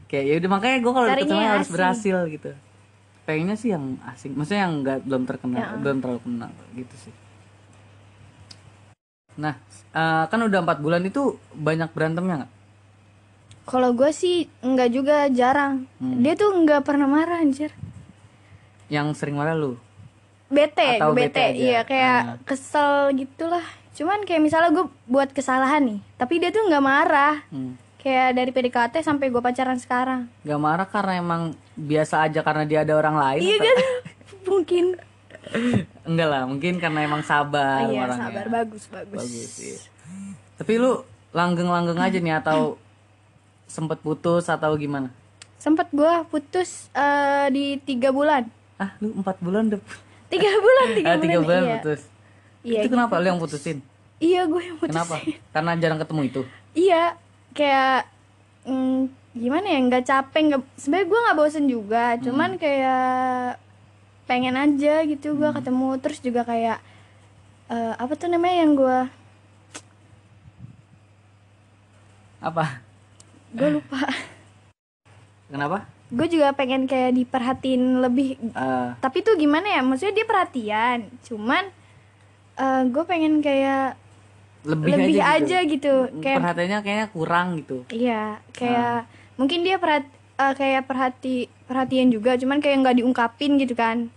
kayak 0.09 0.25
ya 0.25 0.33
udah 0.35 0.49
makanya 0.49 0.77
gue 0.79 0.91
kalau 0.91 1.07
deket 1.07 1.27
sama 1.29 1.47
harus 1.53 1.69
berhasil 1.69 2.17
gitu 2.27 2.51
pengennya 3.29 3.53
sih 3.53 3.69
yang 3.69 4.01
asing. 4.09 4.33
Maksudnya 4.33 4.65
yang 4.65 4.73
nggak 4.81 4.99
belum 5.05 5.23
terkenal 5.23 5.77
belum 5.77 5.97
terlalu 6.01 6.21
kenal 6.25 6.49
gitu 6.73 6.95
sih. 6.97 7.13
Nah 9.37 9.53
eh, 9.93 10.23
kan 10.25 10.39
udah 10.39 10.59
empat 10.59 10.81
bulan 10.81 11.05
itu 11.05 11.37
banyak 11.53 11.93
berantemnya 11.93 12.35
nggak? 12.43 12.53
Kalau 13.69 13.93
gua 13.93 14.09
sih 14.09 14.49
nggak 14.59 14.89
juga 14.89 15.29
jarang. 15.29 15.85
Hmm. 16.01 16.25
dia 16.25 16.33
tuh 16.33 16.49
nggak 16.51 16.81
pernah 16.81 17.05
marah 17.05 17.37
anjir. 17.37 17.69
Yang 18.89 19.21
sering 19.21 19.37
marah 19.37 19.53
lu? 19.53 19.77
Bete 20.49 20.97
Atau 20.97 21.13
gue 21.13 21.29
bete 21.29 21.37
bete, 21.37 21.43
aja? 21.45 21.61
iya 21.61 21.79
kayak 21.85 22.19
Ah. 22.25 22.35
kesel 22.41 23.13
gitulah. 23.13 23.61
Cuman 23.93 24.25
kayak 24.25 24.41
misalnya 24.41 24.73
gue 24.73 24.89
buat 25.05 25.29
kesalahan 25.29 25.85
nih 25.85 25.99
tapi 26.17 26.41
dia 26.41 26.49
tuh 26.49 26.65
nggak 26.65 26.81
marah. 26.81 27.45
Hmm. 27.53 27.77
Kayak 27.99 28.29
dari 28.31 28.51
PDKT 28.55 29.03
sampai 29.03 29.27
gue 29.27 29.43
pacaran 29.43 29.75
sekarang. 29.75 30.31
Gak 30.47 30.59
marah 30.59 30.87
karena 30.87 31.19
emang 31.19 31.51
biasa 31.75 32.23
aja 32.25 32.39
karena 32.39 32.63
dia 32.63 32.87
ada 32.87 32.95
orang 32.95 33.19
lain 33.19 33.43
iya 33.43 33.57
kan? 33.59 33.77
Mungkin. 34.55 34.85
Enggak 36.05 36.29
lah 36.29 36.43
mungkin 36.45 36.77
karena 36.77 37.09
emang 37.09 37.25
sabar 37.25 37.89
iya 37.89 38.05
orangnya. 38.05 38.29
sabar. 38.29 38.45
Bagus 38.49 38.83
bagus, 38.91 39.17
bagus 39.17 39.53
iya. 39.57 39.79
tapi 40.61 40.77
lu 40.77 41.01
langgeng-langgeng 41.33 41.97
aja 41.97 42.17
nih 42.21 42.35
atau 42.37 42.77
sempet 43.65 43.97
putus 44.01 44.45
atau 44.45 44.73
gimana? 44.77 45.09
Sempet 45.57 45.89
gue 45.89 46.13
putus 46.29 46.93
eh, 46.93 47.47
di 47.49 47.81
tiga 47.81 48.13
bulan. 48.13 48.45
Ah 48.77 48.93
lu 49.01 49.15
empat 49.15 49.41
bulan 49.41 49.73
udah 49.73 49.81
tiga 50.29 50.49
bulan 50.59 50.85
tiga 50.97 51.09
ah, 51.09 51.17
bulan, 51.17 51.25
tiga 51.25 51.39
bulan 51.41 51.61
iya. 51.61 51.73
putus. 51.81 52.01
Iya 52.61 52.79
itu 52.85 52.89
kenapa 52.93 53.13
lu 53.17 53.27
yang 53.29 53.41
putusin? 53.41 53.77
Iya 54.21 54.41
gue 54.45 54.61
yang 54.61 54.77
putus 54.77 54.93
kenapa 54.93 55.15
karena 55.55 55.71
jarang 55.81 55.99
ketemu 56.01 56.21
itu? 56.29 56.41
Iya 56.77 57.17
kayak 57.53 58.05
mm, 58.65 59.09
gimana 59.37 59.67
ya 59.69 59.79
nggak 59.85 60.05
capek 60.05 60.41
nggak 60.49 60.61
sebenarnya 60.75 61.07
gue 61.07 61.19
nggak 61.23 61.37
bosen 61.37 61.65
juga 61.69 62.05
cuman 62.17 62.57
kayak 62.57 63.61
pengen 64.29 64.55
aja 64.57 65.05
gitu 65.05 65.37
gue 65.37 65.49
ketemu 65.53 65.89
terus 66.01 66.19
juga 66.21 66.45
kayak 66.45 66.77
eh, 67.69 67.93
apa 67.97 68.13
tuh 68.13 68.29
namanya 68.29 68.57
yang 68.65 68.73
gue 68.77 68.99
apa? 72.39 72.79
Gue 73.51 73.67
lupa. 73.67 73.99
Kenapa? 75.51 75.83
Gue 76.09 76.25
juga 76.31 76.55
pengen 76.55 76.87
kayak 76.87 77.13
diperhatiin 77.19 77.99
lebih 78.01 78.39
Eh, 78.39 78.89
tapi 79.03 79.21
tuh 79.21 79.35
gimana 79.35 79.67
ya 79.77 79.81
maksudnya 79.83 80.23
dia 80.23 80.25
perhatian 80.25 80.99
cuman 81.21 81.69
eh, 82.57 82.81
gue 82.89 83.03
pengen 83.05 83.43
kayak 83.43 83.99
lebih, 84.67 84.91
lebih, 84.91 85.15
aja, 85.23 85.39
aja, 85.39 85.57
gitu, 85.63 85.95
gitu, 86.11 86.19
kayak 86.19 86.37
perhatiannya 86.43 86.79
kayaknya 86.83 87.07
kurang 87.15 87.47
gitu. 87.63 87.77
Iya, 87.87 88.43
kayak 88.51 89.07
mungkin 89.39 89.63
dia 89.63 89.79
perhat 89.79 90.03
eh, 90.39 90.53
kayak 90.55 90.83
perhati 90.83 91.35
perhatian 91.63 92.11
juga, 92.11 92.35
cuman 92.35 92.59
kayak 92.59 92.77
nggak 92.83 92.97
diungkapin 92.99 93.55
gitu 93.55 93.75
kan. 93.75 94.11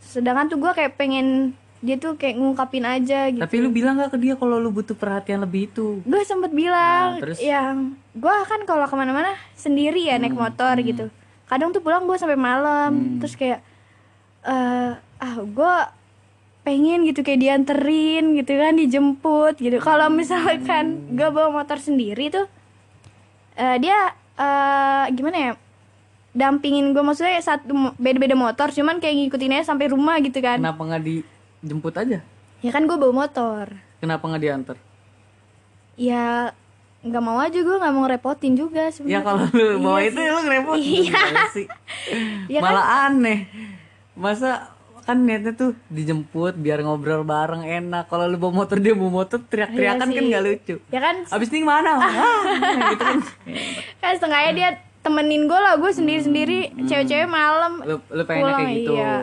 Sedangkan 0.00 0.48
tuh 0.48 0.58
gue 0.60 0.72
kayak 0.72 0.96
pengen 0.96 1.52
dia 1.82 1.98
tuh 1.98 2.14
kayak 2.14 2.38
ngungkapin 2.38 2.86
aja 2.86 3.26
gitu. 3.26 3.42
tapi 3.42 3.58
lu 3.58 3.74
bilang 3.74 3.98
gak 3.98 4.14
ke 4.14 4.18
dia 4.22 4.38
kalau 4.38 4.62
lu 4.62 4.70
butuh 4.70 4.94
perhatian 4.94 5.42
lebih 5.42 5.66
itu? 5.66 5.98
Gue 6.06 6.22
sempet 6.22 6.54
bilang 6.54 7.18
Nah, 7.18 7.22
terus? 7.26 7.42
yang 7.42 7.98
gue 8.14 8.34
kan 8.46 8.62
kalau 8.62 8.86
ke 8.86 8.94
mana-mana 8.94 9.34
sendiri 9.58 10.06
ya 10.06 10.14
Hmm, 10.14 10.30
naik 10.30 10.36
motor 10.38 10.78
gitu. 10.78 11.10
Kadang 11.50 11.74
tuh 11.74 11.82
pulang 11.82 12.06
gue 12.06 12.14
sampai 12.14 12.38
malam, 12.38 13.18
terus 13.18 13.34
kayak 13.34 13.60
eh 14.46 14.92
ah 14.96 15.34
gue 15.42 15.74
pengen 16.62 17.02
gitu 17.02 17.20
kayak 17.20 17.40
dianterin 17.40 18.34
gitu 18.34 18.54
kan 18.54 18.74
dijemput 18.74 19.54
gitu 19.56 19.78
kalau 19.78 20.06
misalkan 20.08 20.84
gue 21.10 21.28
bawa 21.28 21.50
motor 21.52 21.76
sendiri 21.76 22.28
tuh 22.28 22.46
eh, 23.54 23.76
dia 23.76 23.98
eh 24.32 25.04
gimana 25.10 25.36
ya 25.36 25.52
dampingin 26.32 26.90
gue 26.90 27.00
maksudnya 27.00 27.36
satu 27.38 27.68
beda-beda 27.94 28.32
motor 28.32 28.70
cuman 28.70 28.96
kayak 28.96 29.14
ngikutin 29.20 29.52
aja 29.54 29.68
sampai 29.68 29.86
rumah 29.86 30.16
gitu 30.18 30.38
kan 30.38 30.56
kenapa 30.56 30.80
nggak 30.82 31.02
dijemput 31.02 31.94
aja 31.94 32.18
ya 32.58 32.70
kan 32.70 32.82
gue 32.82 32.96
bawa 32.96 33.12
motor 33.18 33.68
kenapa 33.98 34.24
nggak 34.24 34.40
diantar 34.40 34.76
ya 35.94 36.54
nggak 37.02 37.20
mau 37.20 37.36
aja 37.36 37.58
gue 37.58 37.76
nggak 37.76 37.92
mau 37.92 38.06
repotin 38.06 38.54
juga 38.54 38.86
Ya 38.86 38.94
sebenarnya 38.94 39.20
kalau 39.20 39.42
lu 39.50 39.58
Iya 39.60 39.76
bawa 39.76 39.98
sih. 39.98 40.08
itu 40.08 40.20
lu 40.22 40.38
ngerepotin 40.40 40.86
Iya. 41.02 41.22
sih. 41.50 41.66
Ya 42.46 42.58
kan? 42.58 42.70
Malah 42.70 42.86
aneh. 43.04 43.38
Masa 44.14 44.70
kan 45.02 45.18
niatnya 45.18 45.52
tuh 45.52 45.70
dijemput 45.88 46.54
biar 46.54 46.80
ngobrol 46.80 47.22
bareng 47.22 47.62
enak. 47.62 48.06
Kalau 48.06 48.24
lu 48.24 48.36
bawa 48.36 48.52
motor 48.58 48.76
dia 48.76 48.92
bawa 48.92 49.10
motor 49.18 49.42
teriak-teriakan 49.42 50.06
Iya 50.06 50.14
kan 50.14 50.24
nggak 50.28 50.44
lucu. 50.44 50.74
ya 50.86 51.00
kan 51.00 51.16
Abis 51.28 51.48
ini 51.50 51.62
mana? 51.62 51.92
gitu 52.90 53.02
kan. 53.02 53.18
kan 53.98 54.12
setengahnya 54.12 54.52
dia 54.52 54.68
temenin 55.00 55.44
gue 55.44 55.56
lah 55.56 55.74
gue 55.74 55.90
sendiri 55.90 56.20
sendiri 56.20 56.58
cewek-cewek 56.80 57.26
malam 57.26 57.82
Lu 57.82 57.98
lu 58.08 58.22
pengennya 58.22 58.46
Pulang, 58.46 58.60
kayak 58.60 58.76
gitu. 58.76 58.92
iya. 58.92 59.14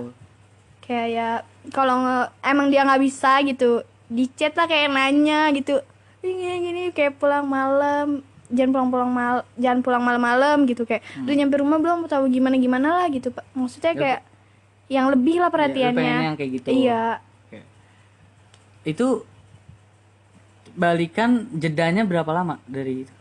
kayak 0.81 1.07
ya 1.07 1.29
kalau 1.69 1.95
emang 2.41 2.67
dia 2.67 2.81
nggak 2.81 2.99
bisa 2.99 3.39
gitu 3.41 3.81
di 4.05 4.27
chat 4.27 4.51
lah 4.53 4.65
kayak 4.65 4.89
nanya 4.89 5.47
gitu 5.51 5.79
"Ih, 6.19 6.33
gini 6.33 6.55
gini 6.61 6.83
kayak 6.89 7.15
pulang 7.15 7.45
malam 7.45 8.19
jangan 8.49 8.71
pulang 8.73 8.89
pulang 8.89 9.09
mal 9.09 9.35
jangan 9.55 9.79
pulang 9.79 10.01
malam-malam 10.01 10.65
gitu 10.65 10.81
kayak 10.81 10.99
udah 11.15 11.31
nyampe 11.31 11.55
rumah 11.55 11.77
belum 11.77 12.03
tahu 12.05 12.27
gimana 12.27 12.57
gimana 12.57 12.87
lah 12.91 13.05
gitu 13.07 13.29
pak 13.29 13.45
maksudnya 13.53 13.93
Ya, 13.93 13.95
kayak 13.95 14.19
yang 14.89 15.07
lebih 15.07 15.37
lah 15.37 15.47
Ya, 15.47 15.47
lu 15.47 15.55
perhatiannya 15.55 15.95
pengennya 15.95 16.25
yang 16.25 16.35
kayak 16.35 16.51
gitu. 16.51 16.67
iya 16.71 17.03
Oke. 17.45 17.59
Itu 18.83 19.07
balikan 20.71 21.29
jedanya 21.53 22.03
berapa 22.03 22.29
lama 22.29 22.57
dari 22.65 23.03
itu? 23.03 23.13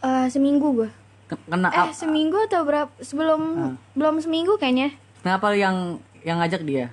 Eh, 0.00 0.26
seminggu 0.28 0.68
gue 0.74 0.90
Ke- 1.26 1.40
Kena 1.46 1.68
eh 1.70 1.92
seminggu 1.92 2.36
atau 2.44 2.62
berapa 2.62 2.90
sebelum 2.98 3.40
Ah. 3.54 3.74
belum 3.92 4.18
seminggu 4.18 4.56
kayaknya 4.56 4.92
kenapa 5.20 5.52
yang 5.52 5.96
yang 6.20 6.38
ngajak 6.38 6.62
dia? 6.62 6.86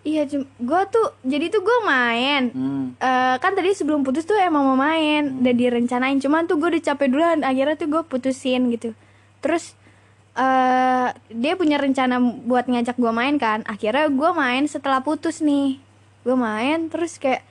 iya 0.00 0.24
gue 0.56 0.82
tuh 0.88 1.12
jadi 1.22 1.46
tuh 1.48 1.60
gue 1.60 1.78
main 1.82 2.48
Hmm. 2.48 2.96
Eh, 2.96 3.36
kan 3.36 3.52
tadi 3.52 3.70
sebelum 3.70 4.00
putus 4.00 4.24
tuh 4.24 4.34
emang 4.34 4.64
mau 4.64 4.74
main 4.74 5.36
udah 5.38 5.52
direncanain 5.52 6.16
cuman 6.16 6.44
tuh 6.44 6.56
gue 6.56 6.68
udah 6.70 6.82
capek 6.82 7.06
duluan 7.08 7.38
akhirnya 7.42 7.76
tuh 7.76 7.88
gue 7.88 8.02
putusin 8.02 8.68
gitu 8.70 8.96
terus 9.38 9.76
eh 10.40 11.08
dia 11.36 11.52
punya 11.52 11.76
rencana 11.76 12.16
buat 12.48 12.64
ngajak 12.64 12.96
gue 12.96 13.12
main 13.12 13.36
kan. 13.36 13.60
Akhirnya 13.68 14.08
gue 14.08 14.30
main 14.32 14.64
setelah 14.64 15.04
putus 15.04 15.44
nih. 15.44 15.76
Gue 16.24 16.36
main 16.36 16.88
terus 16.88 17.20
kayak 17.20 17.44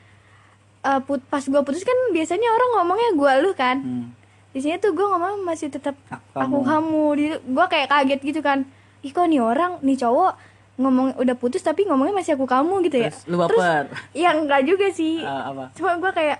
eh, 0.81 0.99
put 1.05 1.21
pas 1.29 1.45
gue 1.45 1.61
putus 1.61 1.85
kan 1.85 1.97
biasanya 2.09 2.49
orang 2.49 2.69
ngomongnya 2.81 3.09
gue 3.13 3.33
lu 3.45 3.51
kan? 3.53 3.77
Hmm. 3.79 4.07
di 4.49 4.65
sini 4.65 4.81
tuh 4.81 4.97
gue 4.97 5.05
ngomong 5.05 5.45
masih 5.45 5.69
tetap 5.69 5.93
Aku 6.33 6.65
kamu 6.65 7.03
di 7.13 7.25
gue 7.37 7.65
kayak 7.69 7.93
kaget 7.93 8.19
gitu 8.25 8.41
kan. 8.41 8.65
Ih 9.05 9.13
kok 9.13 9.29
nih 9.29 9.37
orang 9.37 9.77
nih 9.85 10.01
cowok 10.01 10.33
ngomong 10.81 11.13
udah 11.21 11.35
putus 11.37 11.61
tapi 11.61 11.85
ngomongnya 11.85 12.17
masih 12.17 12.33
aku 12.33 12.49
kamu 12.49 12.81
gitu 12.89 12.97
ya. 12.97 13.13
Terus 13.13 13.29
lu 13.29 13.37
baper. 13.37 13.93
ya 14.17 14.33
enggak 14.33 14.65
juga 14.65 14.89
sih. 14.89 15.21
Eh, 15.21 15.43
apa? 15.53 15.69
cuma 15.77 16.01
gue 16.01 16.11
kayak 16.17 16.39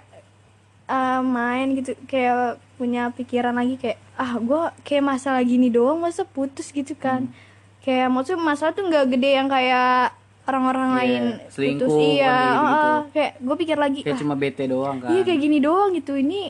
eh, 0.89 1.22
main 1.22 1.68
gitu. 1.77 1.94
Kayak 2.10 2.58
punya 2.79 3.12
pikiran 3.12 3.51
lagi 3.51 3.75
kayak 3.75 4.00
ah 4.15 4.39
gue 4.39 4.62
kayak 4.81 5.03
masalah 5.05 5.43
gini 5.43 5.67
doang 5.67 6.00
masa 6.00 6.24
putus 6.24 6.71
gitu 6.71 6.95
kan 6.95 7.27
Hmm. 7.27 7.36
kayak 7.81 8.07
maksudnya 8.07 8.39
masalah 8.41 8.71
tuh 8.71 8.83
nggak 8.83 9.05
gede 9.09 9.31
yang 9.33 9.48
kayak 9.48 10.15
orang-orang 10.45 10.89
Iya, 10.89 10.98
lain 10.98 11.24
selingkuh, 11.48 11.86
putus 11.86 11.93
iya 12.09 12.31
gitu. 12.33 12.55
heeh. 12.57 12.98
kayak 13.12 13.31
gue 13.38 13.55
pikir 13.57 13.77
lagi 13.77 14.00
Kayak 14.01 14.15
ah, 14.15 14.19
cuma 14.19 14.33
bete 14.33 14.63
doang 14.65 14.98
kan. 14.98 15.09
iya 15.09 15.21
kayak 15.21 15.39
gini 15.39 15.57
doang 15.59 15.89
gitu 15.91 16.13
ini 16.15 16.41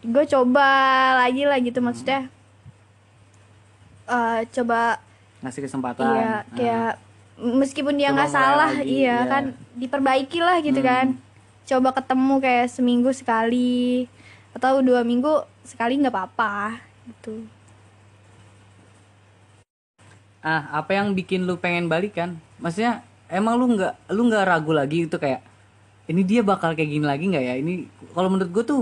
gue 0.00 0.24
coba 0.28 0.68
lagi 1.18 1.42
lah 1.42 1.58
gitu 1.58 1.78
maksudnya 1.78 2.26
eh, 4.06 4.40
coba 4.50 4.98
Ngasih 5.38 5.62
kesempatan. 5.64 6.02
iya 6.04 6.34
kayak 6.50 6.92
meskipun 7.38 7.94
dia 7.94 8.10
nggak 8.10 8.28
salah 8.28 8.74
lagi, 8.74 8.90
iya 8.98 9.22
iya. 9.22 9.30
kan 9.30 9.42
diperbaiki 9.72 10.38
lah 10.38 10.58
gitu 10.58 10.78
Hmm. 10.78 10.90
kan 10.90 11.06
coba 11.64 11.88
ketemu 11.92 12.34
kayak 12.38 12.66
seminggu 12.68 13.10
sekali 13.12 14.08
atau 14.56 14.74
dua 14.84 15.00
minggu 15.10 15.32
sekali 15.70 15.92
nggak 16.00 16.14
apa-apa 16.14 16.52
gitu 17.08 17.34
Ah, 20.38 20.70
apa 20.82 20.94
yang 20.94 21.12
bikin 21.18 21.44
lu 21.48 21.58
pengen 21.58 21.90
balikan? 21.90 22.38
Maksudnya 22.62 23.02
emang 23.26 23.58
lu 23.58 23.74
nggak 23.74 23.94
lu 24.14 24.20
nggak 24.30 24.44
ragu 24.46 24.70
lagi 24.70 25.06
itu 25.10 25.16
kayak 25.18 25.42
ini 26.10 26.22
dia 26.22 26.40
bakal 26.46 26.72
kayak 26.78 26.90
gini 26.94 27.06
lagi 27.06 27.24
nggak 27.30 27.44
ya? 27.44 27.54
Ini 27.58 27.72
kalau 28.14 28.28
menurut 28.32 28.50
gue 28.54 28.64
tuh 28.64 28.78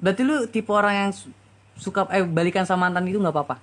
berarti 0.00 0.22
lu 0.24 0.36
tipe 0.48 0.70
orang 0.72 0.94
yang 1.06 1.10
su- 1.12 1.32
suka 1.76 2.08
eh 2.12 2.24
balikan 2.24 2.64
sama 2.68 2.88
mantan 2.88 3.08
itu 3.08 3.18
nggak 3.20 3.34
apa-apa. 3.36 3.56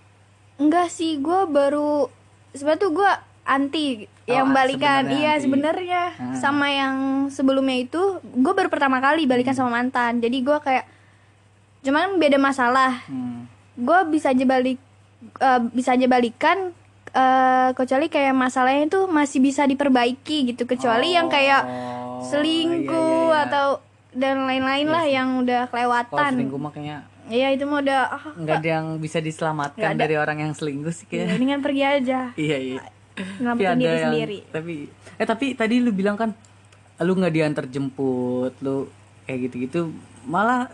enggak 0.61 0.87
sih 0.97 1.11
gue 1.25 1.39
baru 1.57 2.09
sebenarnya 2.57 2.83
tuh 2.83 2.91
gue 2.97 3.11
anti 3.47 3.85
yang 4.25 4.51
ah, 4.51 4.53
balikan 4.53 5.07
iya 5.09 5.39
sebenarnya 5.39 6.03
Ah. 6.13 6.35
sama 6.35 6.67
yang 6.67 6.95
sebelumnya 7.27 7.79
itu 7.79 8.01
gue 8.21 8.53
baru 8.53 8.67
pertama 8.67 8.99
kali 8.99 9.23
balikan 9.23 9.51
Hmm. 9.51 9.63
sama 9.63 9.79
mantan 9.79 10.19
jadi 10.19 10.37
gue 10.37 10.57
kayak 10.59 10.85
cuman 11.81 12.17
beda 12.17 12.35
masalah 12.37 13.07
Hmm. 13.07 13.47
gue 13.73 13.99
bisa 14.09 14.29
aja 14.29 14.43
balik 14.43 14.77
eh, 15.39 15.61
bisa 15.71 15.93
aja 15.93 16.05
balikan 16.05 16.75
eh, 17.09 17.69
kecuali 17.71 18.05
kayak 18.07 18.35
masalahnya 18.35 18.83
itu 18.85 19.07
masih 19.07 19.39
bisa 19.39 19.63
diperbaiki 19.63 20.51
gitu 20.51 20.63
kecuali 20.65 21.15
yang 21.15 21.27
kayak 21.27 21.63
Oh, 21.63 22.21
selingkuh 22.25 22.91
iya, 23.23 23.31
iya, 23.31 23.31
iya. 23.31 23.45
atau 23.47 23.67
dan 24.11 24.43
lain-lain 24.43 24.87
lah 24.87 25.05
yang 25.05 25.39
udah 25.39 25.65
kalau 25.65 25.87
kelewatan 25.87 26.31
selingkuh 26.35 26.59
makanya 26.59 26.97
Iya 27.27 27.51
itu 27.51 27.63
mah 27.63 27.79
udah 27.79 28.01
ah, 28.07 28.23
nggak 28.33 28.55
ada 28.57 28.69
yang 28.73 28.87
bisa 28.97 29.19
diselamatkan 29.19 29.93
dari 29.93 30.15
orang 30.15 30.39
yang 30.39 30.51
selingkuh 30.51 30.89
sih 30.89 31.03
ya, 31.05 31.27
kayak. 31.27 31.35
ini 31.35 31.45
kan 31.45 31.59
pergi 31.59 31.83
aja 31.83 32.19
iya 32.35 32.57
iya. 32.57 32.79
Ada 33.17 33.73
diri 33.73 33.83
yang 33.83 33.99
sendiri 34.05 34.37
tapi 34.47 34.73
eh 35.13 35.25
tapi 35.25 35.45
tadi 35.53 35.75
lu 35.77 35.91
bilang 35.91 36.13
kan 36.13 36.31
lu 36.99 37.13
nggak 37.13 37.33
diantar 37.33 37.65
jemput 37.65 38.53
lu 38.59 38.87
kayak 39.23 39.39
gitu-gitu 39.45 39.89
malah 40.23 40.69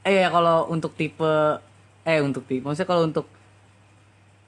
eh 0.00 0.22
ya 0.22 0.28
kalau 0.28 0.66
untuk 0.66 0.92
tipe 0.92 1.58
eh 2.02 2.18
untuk 2.18 2.42
tipe 2.44 2.62
maksudnya 2.62 2.86
kalau 2.86 3.04
untuk 3.04 3.26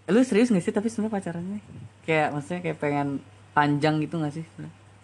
lu 0.06 0.20
serius 0.20 0.48
gak 0.48 0.60
sih 0.60 0.70
tapi 0.70 0.86
sebenarnya 0.86 1.14
pacarannya 1.14 1.58
kayak 2.02 2.28
maksudnya 2.30 2.60
kayak 2.60 2.78
pengen 2.78 3.08
panjang 3.50 3.98
gitu 3.98 4.18
gak 4.18 4.32
sih? 4.32 4.46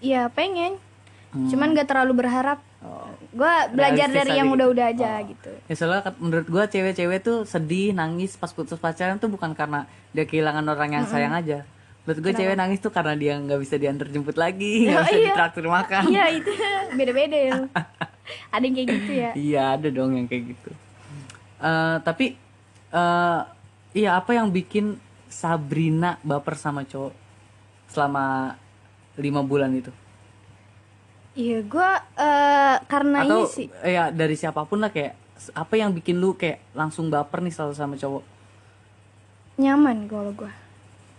Iya 0.00 0.26
pengen 0.28 0.78
Hmm. 1.26 1.50
cuman 1.50 1.74
gak 1.74 1.90
terlalu 1.90 2.22
berharap 2.22 2.62
Oh. 2.78 3.10
gue 3.28 3.52
belajar 3.74 4.06
Realistis 4.06 4.14
dari 4.16 4.32
yang 4.32 4.46
gitu. 4.46 4.56
udah-udah 4.56 4.86
aja 4.88 5.10
Oh. 5.12 5.26
gitu 5.26 5.52
Ya 5.66 5.74
soalnya 5.74 6.02
kat- 6.02 6.16
menurut 6.16 6.46
gua 6.46 6.64
cewek-cewek 6.64 7.18
tuh 7.18 7.42
sedih, 7.42 7.90
nangis 7.92 8.34
pas 8.34 8.48
putus 8.48 8.78
pacaran 8.78 9.18
tuh 9.18 9.26
bukan 9.26 9.50
karena 9.52 9.84
dia 10.10 10.22
kehilangan 10.22 10.62
orang 10.64 10.90
yang 10.92 11.04
sayang 11.04 11.34
aja. 11.34 11.66
Menurut 12.06 12.22
gua 12.22 12.32
cewek 12.38 12.54
nangis 12.54 12.78
tuh 12.78 12.94
karena 12.94 13.18
dia 13.18 13.34
nggak 13.34 13.58
bisa 13.58 13.74
diantar 13.76 14.06
jemput 14.14 14.38
lagi, 14.38 14.72
nggak 14.86 15.02
bisa 15.10 15.18
iya. 15.18 15.26
ditraktir 15.34 15.64
makan. 15.66 16.02
iya 16.06 16.24
itu 16.30 16.50
beda-beda 16.94 17.36
ya 17.36 17.54
ada 18.54 18.62
yang 18.62 18.74
kayak 18.78 18.88
gitu 18.94 19.12
ya 19.12 19.30
Iya 19.34 19.62
ada 19.74 19.88
dong 19.90 20.14
yang 20.14 20.26
kayak 20.30 20.54
gitu. 20.54 20.70
Eh, 21.58 21.96
tapi 22.06 22.38
eh 22.94 23.40
iya 23.98 24.10
apa 24.14 24.30
yang 24.38 24.54
bikin 24.54 25.02
Sabrina 25.26 26.22
baper 26.22 26.54
sama 26.54 26.86
cowok 26.86 27.10
selama 27.90 28.54
lima 29.18 29.42
bulan 29.42 29.74
itu? 29.74 29.90
iya 31.36 31.60
gue 31.60 31.90
eh, 32.16 32.76
karena 32.88 33.18
Atau 33.28 33.44
ini 33.44 33.52
sih 33.52 33.66
ya 33.84 34.08
dari 34.08 34.34
siapa 34.40 34.64
pun 34.64 34.80
lah 34.80 34.88
kayak 34.88 35.12
apa 35.52 35.74
yang 35.76 35.92
bikin 35.92 36.16
lu 36.16 36.32
kayak 36.32 36.64
langsung 36.72 37.12
baper 37.12 37.44
nih 37.44 37.52
selalu 37.52 37.74
sama 37.76 37.94
cowok? 38.00 38.24
nyaman 39.60 40.08
kalau 40.08 40.32
gue 40.32 40.52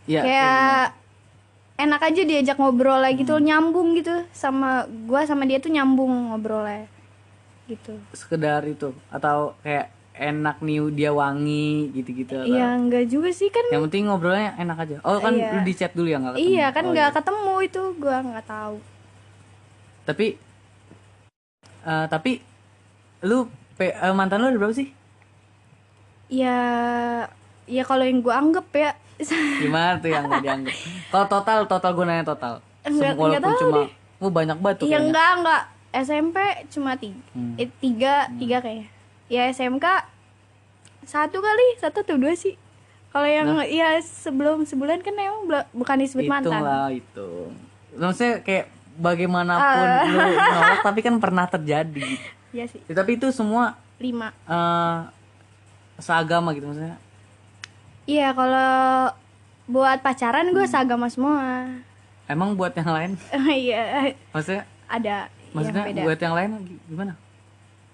Ya, 0.08 0.24
kayak 0.24 0.96
enak 1.78 2.02
aja 2.08 2.22
diajak 2.26 2.58
ngobrol 2.58 3.00
lagi 3.04 3.22
gitu 3.22 3.38
Hmm. 3.38 3.46
nyambung 3.48 3.94
gitu 4.00 4.14
sama 4.34 4.88
gua 5.10 5.22
sama 5.30 5.44
dia 5.50 5.60
tuh 5.62 5.72
nyambung 5.76 6.32
ngobrolnya 6.34 6.88
gitu. 7.68 7.94
Sekedar 8.16 8.64
itu 8.66 8.96
atau 9.12 9.54
kayak 9.62 9.92
enak 10.18 10.58
nih 10.66 10.82
dia 10.98 11.12
wangi 11.14 11.94
gitu-gitu 11.94 12.34
atau 12.42 12.50
iya 12.50 12.74
enggak 12.74 13.06
juga 13.06 13.30
sih 13.30 13.50
kan 13.54 13.62
yang 13.70 13.86
penting 13.86 14.10
ngobrolnya 14.10 14.58
enak 14.58 14.78
aja. 14.82 14.96
Oh 15.06 15.22
kan 15.22 15.34
Iya. 15.38 15.52
lu 15.54 15.60
di 15.62 15.74
chat 15.78 15.92
dulu 15.94 16.08
ya 16.10 16.18
nggak 16.18 16.34
ketemu? 16.42 16.50
Iya 16.58 16.66
kan 16.74 16.84
Oh, 16.84 16.92
nggak 16.94 17.10
ketemu 17.22 17.54
itu 17.68 17.82
gua 18.02 18.18
nggak 18.26 18.46
tahu. 18.50 18.76
Tapi 20.08 20.38
eh, 21.92 22.06
tapi 22.14 22.32
lu 23.30 23.40
pe- 23.78 23.96
eh, 24.06 24.14
mantan 24.20 24.42
lu 24.42 24.48
ada 24.52 24.60
berapa 24.62 24.76
sih? 24.80 24.90
Ya 26.28 26.58
ya 27.68 27.84
kalau 27.88 28.04
yang 28.08 28.20
gua 28.24 28.40
anggap 28.42 28.68
ya 28.76 28.90
gimana 29.58 29.98
tuh 29.98 30.10
yang 30.10 30.26
dianggap? 30.30 30.76
Kalau 31.08 31.26
total 31.28 31.60
total 31.66 31.92
gue 31.92 32.06
nanya 32.06 32.26
total. 32.26 32.54
Enggak- 32.82 33.10
Sem- 33.10 33.18
walaupun 33.18 33.42
enggak 33.44 33.60
cuma 33.60 33.78
deh. 33.80 33.90
oh, 34.20 34.32
banyak 34.32 34.58
banget 34.58 34.76
tuh 34.76 34.86
Iya 34.86 34.90
kayaknya. 34.92 35.08
enggak 35.08 35.30
enggak. 35.36 35.64
SMP 35.90 36.38
cuma 36.68 36.92
tiga 36.94 37.20
Hmm. 37.32 37.54
eh, 37.56 37.70
tiga 37.76 38.14
tiga 38.36 38.58
kayaknya. 38.60 38.88
Ya 39.28 39.44
SMK 39.48 39.86
satu 41.04 41.38
kali 41.38 41.68
satu 41.78 42.02
atau 42.02 42.16
dua 42.16 42.34
sih. 42.34 42.56
Kalau 43.08 43.26
yang 43.26 43.48
ya 43.66 43.96
sebelum 44.00 44.62
sebulan 44.62 45.00
kan 45.00 45.14
emang 45.14 45.42
bukan 45.72 45.96
disebut 45.98 46.24
hitung 46.24 46.34
mantan. 46.44 46.62
lah 46.62 46.90
itu 46.90 47.50
maksudnya 47.94 48.40
kayak 48.40 48.68
bagaimanapun 48.96 49.88
Ah. 49.88 50.04
lu 50.06 50.18
nolak 50.54 50.80
tapi 50.82 51.00
kan 51.02 51.16
pernah 51.18 51.46
terjadi. 51.46 52.04
Ya 52.52 52.66
sih. 52.66 52.84
Ya, 52.84 52.94
tapi 52.94 53.16
itu 53.16 53.32
semua 53.32 53.74
lima. 53.98 54.30
eh 54.44 54.98
seagama 55.98 56.54
gitu 56.54 56.68
maksudnya 56.68 57.02
Iya 58.08 58.32
kalau 58.32 59.12
buat 59.68 60.00
pacaran 60.00 60.48
Hmm. 60.48 60.56
gue 60.56 60.66
seagama 60.66 61.08
semua. 61.08 61.68
emang 62.26 62.52
buat 62.54 62.72
yang 62.72 62.88
lain 62.88 63.12
Iya 63.68 64.12
maksudnya 64.30 64.64
ada 64.86 65.32
maksudnya 65.52 65.80
yang 65.82 65.92
beda. 65.94 66.02
buat 66.04 66.20
yang 66.20 66.34
lain 66.34 66.50
gi- 66.62 66.82
gimana 66.86 67.14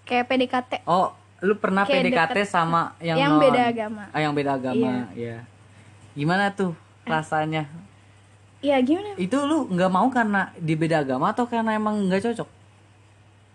Kayak 0.04 0.26
PDKT 0.28 0.72
oh 0.86 1.14
lu 1.40 1.54
pernah 1.56 1.84
Kayak 1.84 2.02
PDKT 2.08 2.34
deket 2.36 2.48
sama 2.48 2.94
yang 3.00 3.14
yang 3.16 3.32
non. 3.32 3.42
beda 3.42 3.62
agama. 3.68 4.04
ah 4.10 4.20
yang 4.20 4.34
beda 4.34 4.52
agama 4.54 5.06
ya 5.14 5.46
gimana 6.14 6.50
tuh 6.50 6.74
rasanya 7.04 7.70
Iya 8.58 8.80
gimana? 8.80 9.14
itu 9.18 9.38
lu 9.40 9.66
nggak 9.68 9.92
mau 9.92 10.08
karena 10.08 10.50
di 10.56 10.74
beda 10.74 11.02
agama 11.02 11.30
atau 11.30 11.46
karena 11.46 11.74
emang 11.74 11.94
nggak 12.04 12.22
cocok 12.24 12.50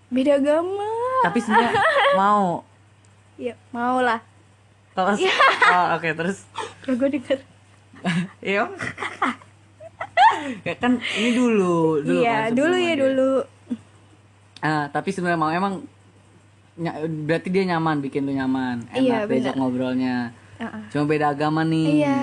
Beda 0.08 0.36
agama. 0.36 0.86
tapi 1.22 1.38
sebenarnya 1.38 1.74
mau 2.20 2.62
Iya 3.34 3.54
mau 3.68 3.98
lah. 3.98 4.18
Kalau 4.98 5.14
Iya. 5.14 5.30
oh, 5.72 5.86
oke 5.94 6.08
terus? 6.12 6.38
Kalau 6.82 6.96
gue 6.96 7.08
denger. 7.12 7.38
iya. 8.44 8.66
Kayak 10.60 10.78
kan 10.78 10.92
ini 11.14 11.30
dulu 11.32 11.98
dulu 12.00 12.18
iya 12.18 12.46
kan, 12.46 12.54
dulu 12.54 12.74
ya 12.76 12.90
ada. 12.90 13.00
dulu. 13.00 13.30
Ah 14.58 14.84
tapi 14.88 15.08
sebenarnya 15.10 15.36
emang 15.36 15.52
emang 15.52 15.74
ny- 16.76 16.98
berarti 17.24 17.48
dia 17.48 17.64
nyaman 17.66 17.98
bikin 18.00 18.22
lu 18.22 18.32
nyaman. 18.32 18.86
Enak 18.88 18.98
Iya, 18.98 19.18
diajak 19.24 19.54
ngobrolnya. 19.54 20.34
Heeh. 20.58 20.82
cuma 20.90 21.06
beda 21.06 21.30
agama 21.30 21.62
nih. 21.62 22.02
Iya. 22.02 22.18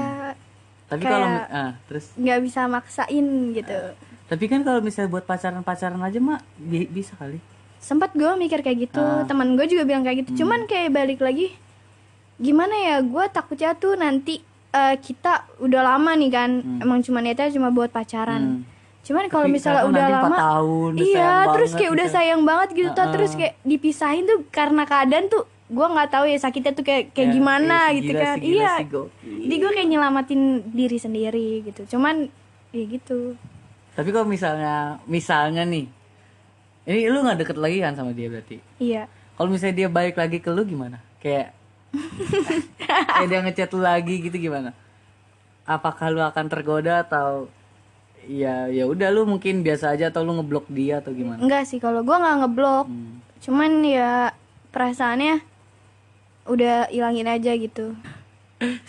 Tapi 0.85 1.01
kalau 1.01 1.27
ah 1.49 1.71
terus? 1.85 2.11
nggak 2.13 2.39
bisa 2.41 2.67
maksain 2.67 3.25
gitu. 3.53 3.79
Tapi 4.25 4.43
kan 4.45 4.59
kalau 4.61 4.79
misalnya 4.79 5.07
buat 5.09 5.23
pacaran 5.23 5.61
pacaran 5.61 5.99
aja 5.99 6.19
mah 6.19 6.39
bi- 6.53 6.85
bisa 6.85 7.15
kali. 7.15 7.39
Sempat 7.77 8.11
gue 8.11 8.27
mikir 8.35 8.59
kayak 8.59 8.77
gitu. 8.85 8.99
Ah. 8.99 9.23
teman 9.23 9.53
gue 9.53 9.65
juga 9.65 9.83
bilang 9.83 10.01
kayak 10.01 10.15
Hmm. 10.17 10.23
gitu 10.25 10.43
cuman 10.43 10.65
kayak 10.65 10.91
balik 10.91 11.19
lagi 11.19 11.55
gimana 12.37 12.75
ya 12.75 12.95
gue 12.99 13.25
takutnya 13.29 13.71
tuh 13.73 13.95
nanti 13.95 14.43
eh, 14.69 14.95
kita 14.97 15.33
udah 15.57 15.81
lama 15.85 16.11
nih 16.13 16.29
kan 16.29 16.49
emang 16.77 16.99
cuma 16.99 17.19
niatnya 17.19 17.47
cuma 17.49 17.69
buat 17.69 17.89
pacaran. 17.89 18.43
Hmm. 18.61 18.61
cuman 19.01 19.29
kalau 19.29 19.45
misalnya 19.45 19.85
udah 19.85 20.05
lama 20.09 20.33
tahun, 20.35 20.91
udah 20.91 21.05
iya 21.05 21.33
terus 21.47 21.71
kayak 21.71 21.93
udah 21.93 22.07
gitu. 22.09 22.15
sayang 22.17 22.41
banget 22.41 22.69
gitu 22.73 22.89
tuh 22.91 23.05
Ah, 23.05 23.11
terus 23.11 23.31
kayak 23.33 23.53
dipisahin 23.61 24.25
tuh 24.25 24.41
karena 24.49 24.81
keadaan 24.83 25.25
tuh 25.25 25.45
gue 25.65 25.87
nggak 25.87 26.09
tahu 26.09 26.25
ya 26.25 26.37
sakitnya 26.37 26.73
tuh 26.73 26.81
kayak 26.81 27.09
kayak 27.09 27.29
Ya, 27.29 27.33
gimana 27.33 27.77
iya 27.85 27.93
sih, 27.93 27.97
gitu 28.03 28.13
kan. 28.15 28.37
iya 28.39 28.73
sih, 28.75 28.85
gokil. 28.87 29.33
jadi 29.41 29.55
gue 29.55 29.71
kayak 29.71 29.89
nyelamatin 29.89 30.41
diri 30.67 30.97
sendiri 30.97 31.49
gitu. 31.63 31.81
Cuman 31.87 32.29
ya 32.69 32.83
gitu. 32.83 33.33
Tapi 33.93 34.09
kalau 34.09 34.27
misalnya 34.27 34.75
misalnya 35.05 35.63
nih 35.63 35.85
ini 36.85 36.99
lu 37.07 37.21
nggak 37.21 37.39
deket 37.39 37.57
lagi 37.57 37.77
kan 37.79 37.93
sama 37.93 38.11
dia 38.11 38.27
berarti? 38.27 38.57
Iya. 38.77 39.09
Kalau 39.31 39.49
misalnya 39.49 39.75
dia 39.75 39.87
balik 39.87 40.15
lagi 40.15 40.37
ke 40.37 40.49
lu 40.49 40.61
gimana? 40.63 41.01
Kayak 41.17 41.54
kayak 43.19 43.27
dia 43.29 43.39
ngechat 43.43 43.69
lu 43.73 43.81
lagi 43.81 44.15
gitu 44.21 44.37
gimana? 44.37 44.71
Apakah 45.65 46.13
lu 46.13 46.21
akan 46.21 46.45
tergoda 46.45 47.01
atau 47.01 47.49
ya 48.25 48.65
ya 48.69 48.89
udah 48.89 49.09
lu 49.13 49.29
mungkin 49.29 49.61
biasa 49.61 49.93
aja 49.93 50.09
atau 50.09 50.25
lu 50.25 50.37
ngeblok 50.37 50.65
dia 50.69 51.01
atau 51.01 51.13
gimana? 51.13 51.41
Enggak 51.41 51.69
sih 51.69 51.77
kalau 51.81 52.01
gue 52.01 52.15
nggak 52.15 52.37
ngeblok. 52.41 52.87
Hmm. 52.89 53.13
cuman 53.35 53.85
ya 53.85 54.33
perasaannya 54.73 55.37
udah 56.49 56.89
ilangin 56.89 57.29
aja 57.29 57.53
gitu. 57.53 57.93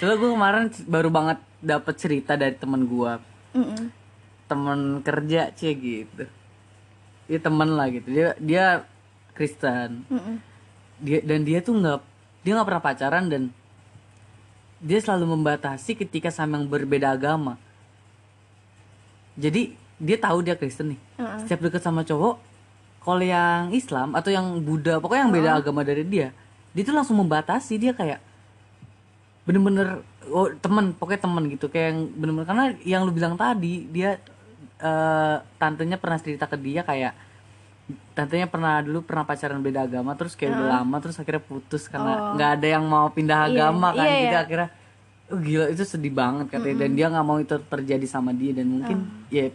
Soalnya 0.01 0.17
gue 0.17 0.31
kemarin 0.33 0.65
baru 0.89 1.11
banget 1.13 1.39
dapet 1.61 1.95
cerita 2.01 2.39
dari 2.41 2.57
temen 2.57 2.89
gue 2.89 3.13
Mm-mm. 3.53 3.93
temen 4.49 5.05
kerja 5.05 5.53
cie 5.53 5.77
gitu. 5.77 6.25
Dia 7.29 7.39
temen 7.43 7.69
lah 7.77 7.93
gitu. 7.93 8.09
Dia 8.09 8.33
dia 8.41 8.65
Kristen. 9.37 10.09
Mm-mm. 10.09 10.37
dia 11.05 11.21
dan 11.21 11.45
dia 11.45 11.61
tuh 11.61 11.77
nggak 11.77 12.01
dia 12.47 12.55
nggak 12.55 12.69
pernah 12.71 12.85
pacaran 12.87 13.27
dan 13.27 13.43
dia 14.79 15.03
selalu 15.03 15.35
membatasi 15.35 15.99
ketika 15.99 16.31
sama 16.31 16.63
yang 16.63 16.71
berbeda 16.71 17.11
agama. 17.11 17.59
Jadi 19.35 19.75
dia 19.99 20.17
tahu 20.23 20.47
dia 20.47 20.55
Kristen 20.55 20.95
nih. 20.95 21.01
Heeh. 21.19 21.39
setiap 21.43 21.67
deket 21.67 21.83
sama 21.83 22.07
cowok 22.07 22.39
kalau 23.03 23.25
yang 23.27 23.75
Islam 23.75 24.15
atau 24.15 24.31
yang 24.31 24.63
Buddha 24.63 25.03
pokoknya 25.03 25.27
yang 25.27 25.35
beda 25.35 25.51
agama 25.59 25.83
dari 25.83 26.07
dia 26.07 26.31
dia 26.71 26.83
tuh 26.87 26.95
langsung 26.95 27.19
membatasi. 27.19 27.83
Dia 27.83 27.97
kayak 27.97 28.23
bener-bener 29.43 30.07
oh 30.31 30.55
temen 30.63 30.95
pokoknya 30.95 31.21
temen 31.27 31.43
gitu. 31.51 31.67
Kayak 31.67 31.87
yang 31.91 32.01
bener-bener 32.15 32.47
karena 32.47 32.65
yang 32.87 33.03
lu 33.03 33.11
bilang 33.11 33.35
tadi 33.35 33.91
dia 33.91 34.23
eh, 34.79 35.37
tantenya 35.59 35.99
pernah 35.99 36.23
cerita 36.23 36.47
ke 36.47 36.55
dia 36.61 36.87
kayak 36.87 37.26
tantenya 38.13 38.47
pernah 38.47 38.81
dulu 38.81 39.01
pernah 39.01 39.23
pacaran 39.23 39.61
beda 39.61 39.85
agama 39.85 40.13
terus 40.13 40.35
kayak 40.35 40.53
udah 40.53 40.69
lama 40.81 40.97
terus 40.99 41.17
akhirnya 41.17 41.39
putus 41.41 41.87
karena 41.87 42.35
nggak 42.35 42.51
ada 42.57 42.67
yang 42.69 42.85
mau 42.85 43.07
pindah 43.09 43.47
Iya, 43.47 43.51
agama 43.53 43.89
kan 43.91 44.03
iya, 44.03 44.17
gitu. 44.17 44.27
iya. 44.29 44.41
akhirnya 44.41 44.69
oh, 45.27 45.39
gila 45.39 45.65
itu 45.69 45.83
sedih 45.83 46.11
banget 46.11 46.47
katanya. 46.49 46.77
Dan 46.81 46.91
dia 46.93 47.07
nggak 47.09 47.23
mau 47.25 47.37
itu 47.37 47.55
terjadi 47.61 48.03
sama 48.05 48.31
dia. 48.31 48.53
Dan 48.53 48.67
mungkin 48.73 48.99
ya 49.29 49.47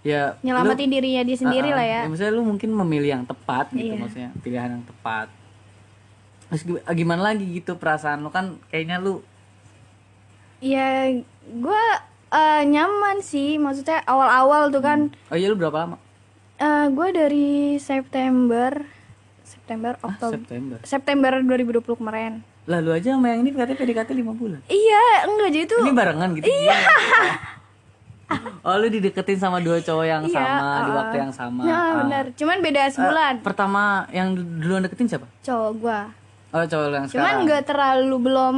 ya 0.00 0.32
lu- 0.32 0.36
nyelamatin 0.42 0.88
dirinya 0.88 1.22
dia 1.22 1.36
sendiri 1.36 1.70
Ah, 1.70 1.76
lah 1.76 1.86
ya. 1.86 2.00
Maksudnya 2.06 2.32
lu 2.32 2.42
mungkin 2.42 2.70
memilih 2.72 3.10
yang 3.12 3.24
tepat 3.24 3.68
gitu 3.70 3.90
Iya. 3.90 3.98
maksudnya. 3.98 4.30
Pilihan 4.38 4.70
yang 4.72 4.84
tepat. 4.84 5.26
Terus 6.48 6.62
gi- 6.64 6.84
gimana 6.94 7.22
lagi 7.24 7.46
gitu 7.48 7.74
perasaan 7.74 8.20
lu? 8.20 8.30
Kan 8.30 8.58
kayaknya 8.68 8.98
lu 8.98 9.20
ya 10.58 11.10
gue 11.42 11.84
eh, 12.30 12.62
nyaman 12.64 13.18
sih. 13.20 13.56
Maksudnya 13.56 14.02
awal-awal 14.04 14.70
tuh 14.70 14.80
kan. 14.80 15.10
Oh 15.28 15.34
iya 15.34 15.46
lu 15.46 15.54
berapa 15.54 15.74
lama? 15.80 15.96
Gue 16.60 17.08
dari 17.10 17.48
September 17.76 18.84
September 19.42 19.96
Ah, 19.96 20.06
Oktober 20.06 20.36
September. 20.38 20.78
September 20.82 21.32
2020 21.40 21.80
kemarin 21.96 22.32
Lah 22.66 22.78
lu 22.78 22.92
aja 22.92 23.16
sama 23.16 23.28
yang 23.28 23.40
ini 23.40 23.50
katanya 23.50 23.78
PDKT 23.78 24.10
5 24.14 24.30
bulan. 24.32 24.60
iya 24.66 25.24
enggak 25.24 25.48
jadi 25.50 25.66
tuh 25.66 25.80
Ini 25.80 25.92
barengan 25.92 26.28
gitu. 26.34 26.44
Iya. 26.46 26.76
Oh 28.62 28.78
lu 28.78 28.86
dideketin 28.86 29.34
sama 29.36 29.58
dua 29.58 29.80
cowok 29.80 30.06
yang 30.06 30.22
Iya, 30.22 30.38
sama 30.38 30.62
di 30.78 30.86
uh, 30.86 30.94
waktu 30.94 31.16
yang 31.18 31.32
sama. 31.32 31.62
nah 31.64 31.74
Ah. 31.74 31.94
benar 31.98 32.24
cuman 32.30 32.56
beda 32.60 32.82
sebulan 32.88 33.34
Pertama 33.40 33.82
yang 34.10 34.30
duluan 34.36 34.86
deketin 34.86 35.08
siapa? 35.08 35.26
cowok 35.40 35.70
gue 35.76 36.00
Oh 36.52 36.62
cowok 36.62 36.86
yang 36.92 37.06
cuman 37.06 37.10
sekarang. 37.26 37.40
nggak 37.42 37.62
terlalu 37.64 38.16
belum 38.20 38.56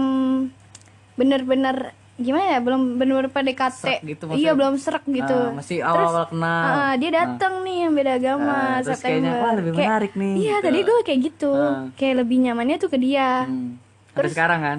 bener-bener 1.15 1.77
gimana 2.23 2.47
ya 2.49 2.59
belum 2.59 2.97
bener-bener 2.97 3.29
PDKT 3.29 3.75
Serak 3.77 4.01
gitu 4.03 4.23
maksudnya. 4.25 4.41
iya 4.41 4.51
belum 4.53 4.75
serak 4.77 5.05
gitu 5.05 5.37
Ah, 5.37 5.53
masih 5.53 5.79
awal-awal 5.81 6.25
kenal. 6.27 6.63
Ah, 6.65 6.93
dia 6.95 7.11
datang 7.11 7.55
nih 7.61 7.77
yang 7.81 7.93
beda 7.93 8.13
agama 8.15 8.49
Ah, 8.49 8.79
terus 8.81 8.99
kayaknya, 8.99 9.29
September 9.29 9.43
wah, 9.43 9.53
lebih 9.55 9.71
Kayak- 9.73 9.89
menarik 9.89 10.13
nih, 10.15 10.33
iya 10.37 10.53
gitu. 10.53 10.65
tadi 10.65 10.79
gue 10.81 10.99
kayak 11.03 11.21
gitu 11.25 11.51
Ah. 11.53 11.83
kayak 11.93 12.15
lebih 12.19 12.37
nyamannya 12.41 12.77
tuh 12.77 12.89
ke 12.89 12.99
dia 12.99 13.29
Hmm. 13.45 13.77
Sampai 14.09 14.31
sekarang 14.31 14.61
kan? 14.61 14.79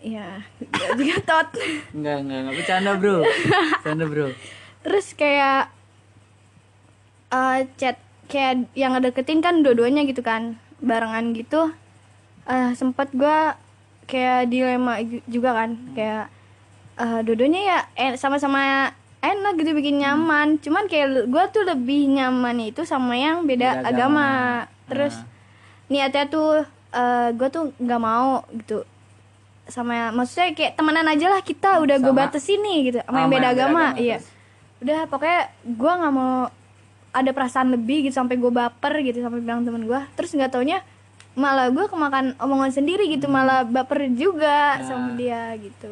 iya 0.00 0.28
juga 0.98 1.16
tot 1.22 1.48
Enggak, 1.90 2.16
enggak, 2.18 2.38
enggak 2.38 2.54
bercanda, 2.56 2.92
Bro. 2.94 3.16
Bercanda, 3.76 4.04
Bro. 4.04 4.26
terus 4.82 5.06
kayak 5.12 5.70
eh 7.30 7.58
chat 7.74 7.96
kayak 8.26 8.52
yang 8.74 8.92
ngedeketin 8.92 9.40
kan 9.40 9.60
dua-duanya 9.60 10.04
gitu 10.04 10.20
kan 10.20 10.42
barengan 10.78 11.32
gitu 11.32 11.72
eh 12.44 12.74
sempat 12.74 13.08
gua 13.12 13.54
kayak 14.04 14.48
dilema 14.48 14.98
ju- 15.00 15.22
juga 15.26 15.54
kan 15.54 15.70
kayak 15.92 16.26
eh 16.94 17.20
dua-duanya 17.22 17.60
ya 17.62 17.78
en- 17.96 18.16
sama-sama 18.16 18.92
enak 19.18 19.54
gitu 19.54 19.72
bikin 19.72 19.98
nyaman 19.98 20.58
cuman 20.58 20.84
kayak 20.86 21.26
gua 21.26 21.46
tuh 21.46 21.62
lebih 21.62 22.10
nyaman 22.10 22.58
itu 22.64 22.82
sama 22.82 23.14
yang 23.14 23.42
beda, 23.42 23.78
Beda 23.78 23.88
agama. 23.88 24.26
agama. 24.26 24.28
terus 24.84 25.14
Ah. 25.14 25.24
niatnya 25.88 26.24
tuh 26.26 26.66
eh 26.90 27.28
gua 27.32 27.48
tuh 27.48 27.72
nggak 27.76 28.00
mau 28.00 28.42
gitu 28.52 28.84
sama 29.64 30.10
maksudnya 30.10 30.52
kayak 30.52 30.74
temenan 30.74 31.06
aja 31.06 31.26
lah 31.28 31.40
kita 31.40 31.78
udah 31.78 31.96
gue 31.96 32.10
batasin 32.12 32.60
nih 32.60 32.78
gitu 32.84 32.98
sama 33.00 33.16
yang 33.16 33.30
beda 33.30 33.48
agama, 33.48 33.82
agama, 33.88 33.96
iya 33.96 34.18
terus? 34.18 34.28
udah 34.82 35.00
pokoknya 35.06 35.40
gue 35.62 35.92
nggak 35.94 36.12
mau 36.12 36.34
ada 37.10 37.30
perasaan 37.30 37.68
lebih 37.70 38.04
gitu 38.04 38.14
sampai 38.16 38.36
gue 38.36 38.50
baper 38.50 38.92
gitu 39.00 39.22
sampai 39.22 39.38
bilang 39.38 39.62
temen 39.62 39.86
gue 39.86 40.00
terus 40.12 40.28
nggak 40.30 40.50
taunya 40.50 40.82
malah 41.32 41.70
gue 41.70 41.86
kemakan 41.86 42.34
omongan 42.36 42.74
sendiri 42.74 43.06
gitu 43.06 43.24
Hmm. 43.24 43.38
malah 43.38 43.60
baper 43.62 44.10
juga 44.12 44.76
Nah. 44.76 44.84
sama 44.84 45.08
dia 45.14 45.54
gitu 45.56 45.88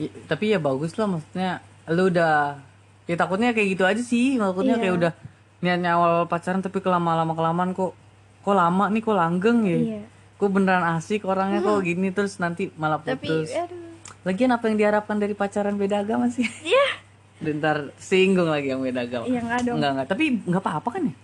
I- 0.00 0.12
tapi 0.24 0.48
ya 0.48 0.58
bagus 0.58 0.96
lah 0.96 1.06
maksudnya 1.06 1.60
lu 1.86 2.08
udah 2.08 2.56
ya 3.04 3.14
takutnya 3.14 3.52
kayak 3.52 3.68
gitu 3.70 3.84
aja 3.84 4.00
sih 4.00 4.34
takutnya 4.34 4.74
Iya. 4.74 4.82
kayak 4.82 4.94
udah 4.96 5.12
niatnya 5.60 5.90
awal 5.92 6.24
pacaran 6.24 6.58
tapi 6.58 6.80
kelama 6.80 7.12
lama 7.14 7.34
kelamaan 7.34 7.70
kok 7.70 7.92
kok 8.40 8.54
lama 8.54 8.88
nih 8.88 9.02
kok 9.02 9.12
langgeng 9.12 9.58
ya? 9.62 9.76
Iya. 9.76 10.02
kok 10.34 10.48
beneran 10.48 10.84
asik 10.94 11.22
orangnya 11.22 11.60
kok 11.60 11.82
gini 11.82 12.08
terus 12.08 12.38
nanti 12.38 12.72
malah 12.74 12.96
tapi 12.98 13.28
putus. 13.28 13.52
aduh. 13.52 13.76
Lagian 14.20 14.48
apa 14.50 14.64
yang 14.66 14.76
diharapkan 14.76 15.16
dari 15.16 15.32
pacaran 15.32 15.76
beda 15.76 16.00
agama 16.00 16.28
sih? 16.28 16.44
Iya. 16.62 16.86
Dan 17.44 17.56
ntar 17.56 17.92
singgung 17.96 18.48
lagi 18.48 18.68
yang 18.68 18.80
beda 18.80 19.00
agama. 19.02 19.24
Iya, 19.24 19.40
nggak 19.42 19.60
dong. 19.64 19.76
nggak 19.76 19.90
nggak. 19.94 20.08
Tapi 20.08 20.24
nggak 20.42 20.60
apa-apa 20.60 20.88
kan 20.90 21.02
ya 21.04 21.14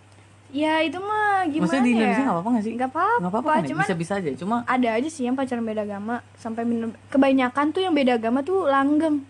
ya 0.48 0.78
itu 0.80 0.96
mah 0.96 1.42
gimana 1.44 1.62
maksudnya 1.66 1.82
di 1.82 1.92
Indonesia 1.92 2.14
ya? 2.14 2.22
nggak 2.22 2.34
apa-apa 2.34 2.50
nggak 2.50 2.64
sih? 2.64 2.72
Nggak 2.74 2.90
apa-apa, 2.90 3.18
nggak 3.18 3.32
apa-apa 3.32 3.50
kan 3.50 3.62
bisa-bisa 3.82 4.12
aja 4.16 4.30
cuma 4.34 4.56
ada 4.64 4.88
aja 4.90 5.08
sih 5.08 5.22
yang 5.22 5.34
pacaran 5.34 5.62
beda 5.62 5.82
agama 5.82 6.14
sampai 6.34 6.62
bener 6.62 6.88
kebanyakan 7.06 7.66
tuh 7.70 7.80
yang 7.80 7.92
beda 7.92 8.12
agama 8.14 8.40
tuh 8.40 8.64
langgeng. 8.64 9.26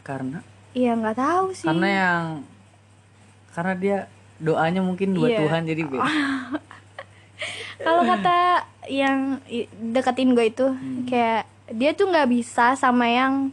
Karena? 0.00 0.40
Iya 0.72 0.92
nggak 0.94 1.16
tahu 1.16 1.46
sih. 1.52 1.64
Karena 1.64 1.88
yang 1.88 2.22
karena 3.50 3.72
dia 3.74 3.98
doanya 4.36 4.80
mungkin 4.80 5.14
dua 5.14 5.30
Iya. 5.30 5.38
Tuhan 5.40 5.62
jadi 5.64 5.82
beda. 5.84 6.02
Kalau 7.84 8.02
kata 8.02 8.38
yang 8.88 9.42
deketin 9.90 10.32
gue 10.32 10.46
itu 10.46 10.66
Hmm. 10.66 11.04
kayak 11.04 11.44
dia 11.70 11.90
tuh 11.92 12.08
nggak 12.08 12.28
bisa 12.28 12.74
sama 12.74 13.04
yang 13.04 13.52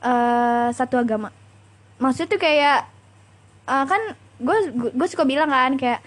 eh 0.00 0.68
satu 0.70 0.96
agama. 0.96 1.32
Maksudnya 1.96 2.28
tuh 2.28 2.40
kayak 2.40 2.78
eh, 3.66 3.84
kan 3.84 4.02
gue 4.36 4.56
gue 4.92 5.08
suka 5.08 5.24
bilang 5.24 5.48
kan 5.48 5.74
kayak 5.74 6.00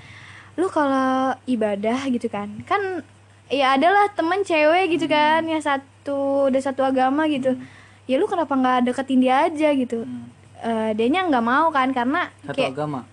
lu 0.56 0.68
kalau 0.68 1.34
ibadah 1.46 2.06
gitu 2.08 2.28
kan 2.28 2.52
kan 2.63 3.02
ya 3.48 3.74
adalah 3.74 4.12
temen 4.12 4.42
cewek 4.42 4.94
gitu 4.94 5.06
Hmm. 5.06 5.15
kan 5.15 5.42
yang 5.44 5.60
satu 5.60 6.48
udah 6.48 6.62
satu 6.62 6.84
agama 6.84 7.26
gitu 7.26 7.58
ya 8.06 8.15
lu 8.15 8.26
kenapa 8.26 8.54
nggak 8.54 8.92
deketin 8.92 9.20
dia 9.20 9.46
aja 9.46 9.70
gitu 9.74 10.04
Hmm. 10.04 10.28
Eh 10.60 10.92
dianya 10.92 11.24
nggak 11.24 11.42
mau 11.42 11.72
kan 11.72 11.89
karena 11.89 12.28
satu 12.44 12.54
kayak 12.54 12.76
agama 12.76 13.08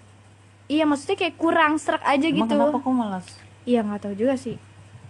iya 0.67 0.83
maksudnya 0.83 1.15
kayak 1.15 1.39
kurang 1.39 1.79
serak 1.79 2.03
aja 2.03 2.27
Emang 2.27 2.37
gitu 2.43 2.53
kenapa 2.53 2.77
kok 2.77 2.93
malas 2.93 3.27
Iya 3.63 3.83
nggak 3.83 3.99
tahu 4.01 4.15
juga 4.15 4.39
sih. 4.39 4.55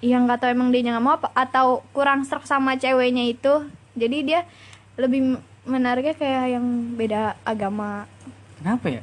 Iya 0.00 0.16
nggak 0.16 0.40
tahu 0.40 0.48
emang 0.48 0.72
dia 0.72 0.80
nggak 0.80 0.96
mau 0.98 1.16
apa 1.16 1.28
atau 1.32 1.84
kurang 1.92 2.24
serak 2.24 2.44
sama 2.44 2.72
ceweknya 2.72 3.28
itu. 3.28 3.68
Jadi 3.92 4.24
dia 4.24 4.48
lebih 4.96 5.36
menariknya 5.64 6.16
kayak 6.16 6.56
yang 6.56 6.64
beda 6.96 7.36
agama 7.44 8.08
kenapa 8.56 8.86
ya 8.88 9.02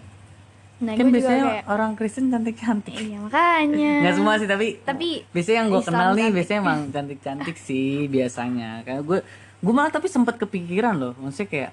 nah 0.84 0.93
kan 0.93 1.08
biasanya 1.10 1.43
kayak 1.46 1.63
orang 1.65 1.91
Kristen 1.93 2.26
cantik 2.28 2.56
cantik 2.56 2.93
iya 2.93 3.17
makanya 3.17 3.91
nggak 4.02 4.13
semua 4.13 4.34
sih 4.36 4.46
tapi 4.46 4.67
Tapi 4.80 5.08
biasanya 5.28 5.58
yang 5.58 5.69
gue 5.69 5.82
kenal 5.82 6.10
nih 6.10 6.19
cantik. 6.22 6.36
biasanya 6.36 6.60
emang 6.60 6.80
cantik 6.89 7.19
cantik 7.19 7.58
sih 7.67 7.91
biasanya 8.08 8.69
kayak 8.84 9.02
gue 9.02 9.19
gue 9.58 9.74
malah 9.74 9.89
tapi 9.89 10.06
sempat 10.06 10.36
kepikiran 10.36 10.93
loh 10.93 11.13
maksudnya 11.17 11.50
kayak 11.50 11.72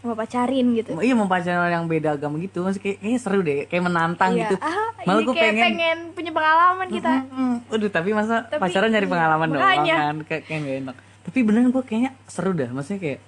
mau 0.00 0.14
pacarin 0.14 0.66
gitu 0.72 0.96
iya 0.98 1.12
mau 1.12 1.26
pacaran 1.26 1.60
orang 1.60 1.74
yang 1.76 1.86
beda 1.86 2.08
agama 2.14 2.38
gitu 2.38 2.62
maksudnya 2.62 2.84
kayak, 2.86 2.96
kayaknya 2.98 3.20
seru 3.20 3.40
deh 3.40 3.60
kayak 3.66 3.84
menantang 3.84 4.32
Iya. 4.32 4.40
gitu 4.42 4.54
ah, 4.58 4.88
malah 5.02 5.12
ini 5.12 5.26
gue 5.26 5.34
pengen, 5.36 5.64
pengen 5.66 5.98
punya 6.10 6.30
pengalaman 6.30 6.88
kita 6.88 7.12
Mm, 7.30 7.56
Aduh 7.68 7.90
tapi 7.90 8.10
masa 8.10 8.34
Tapi, 8.42 8.58
pacaran 8.58 8.88
nyari 8.88 9.04
iya, 9.04 9.12
pengalaman 9.12 9.48
doang 9.50 9.60
makanya. 9.60 9.96
kan 9.98 10.16
kayak 10.24 10.42
kayak 10.44 10.60
gak 10.62 10.76
enak. 10.80 10.96
Tapi 11.20 11.38
beneran 11.40 11.68
gue 11.68 11.82
kayaknya 11.82 12.10
seru 12.24 12.50
dah, 12.52 12.70
maksudnya 12.70 12.98
kayak 12.98 13.20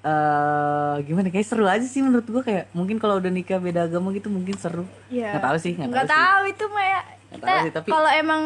eh 0.00 0.94
gimana 1.04 1.28
kayak 1.28 1.44
seru 1.44 1.64
aja 1.64 1.84
sih 1.84 2.00
menurut 2.00 2.24
gue 2.24 2.40
kayak 2.40 2.72
mungkin 2.72 2.96
kalau 2.96 3.16
udah 3.16 3.28
nikah 3.28 3.56
beda 3.56 3.84
agama 3.84 4.10
gitu 4.10 4.26
mungkin 4.26 4.56
seru. 4.56 4.88
Iya. 5.06 5.34
Nggak 5.34 5.44
tahu 5.44 5.56
sih, 5.58 5.72
nggak 5.74 5.88
nggak 5.88 6.08
tahu 6.08 6.40
sih. 6.40 6.50
itu 6.50 6.64
mah 6.66 6.84
ya 6.86 7.00
kita 7.30 7.44
tahu 7.46 7.58
sih, 7.60 7.72
tapi- 7.74 7.90
kalau 7.90 8.10
emang 8.10 8.42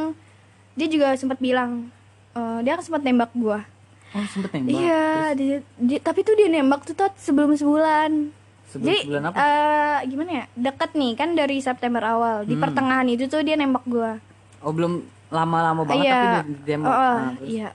dia 0.73 0.89
juga 0.89 1.09
sempat 1.15 1.39
bilang 1.39 1.87
eh, 2.33 2.59
dia 2.61 2.75
sempat 2.79 3.01
nembak 3.01 3.31
gua 3.33 3.63
Oh 4.11 4.27
sempet 4.29 4.51
nembak. 4.53 4.71
iya 4.73 5.07
dia, 5.33 5.57
dia- 5.77 5.99
tapi 6.01 6.21
tuh 6.21 6.35
dia 6.35 6.49
nembak 6.49 6.83
tuh 6.83 6.93
tot 6.93 7.15
sebelum 7.17 7.51
sebulan 7.53 8.35
Sebelum 8.67 8.85
jadi 8.85 8.99
sebulan 9.05 9.23
apa? 9.25 9.37
eh, 9.37 9.99
gimana 10.09 10.31
ya 10.33 10.45
deket 10.53 10.91
nih 10.93 11.13
kan 11.15 11.29
dari 11.33 11.57
September 11.59 12.03
awal 12.05 12.37
Hmm. 12.41 12.49
di 12.49 12.55
pertengahan 12.57 13.07
itu 13.07 13.25
tuh 13.25 13.41
dia 13.41 13.55
nembak 13.55 13.83
gua 13.85 14.19
Oh 14.59 14.71
belum 14.71 15.03
lama-lama 15.29 15.83
banget 15.85 16.03
iya 16.05 16.19
tapi 16.19 16.27
udah 16.27 16.43
nembak. 16.69 16.91
Oh, 16.91 16.99
oh, 16.99 17.15
Nah, 17.17 17.33
terus 17.33 17.47
iya 17.49 17.69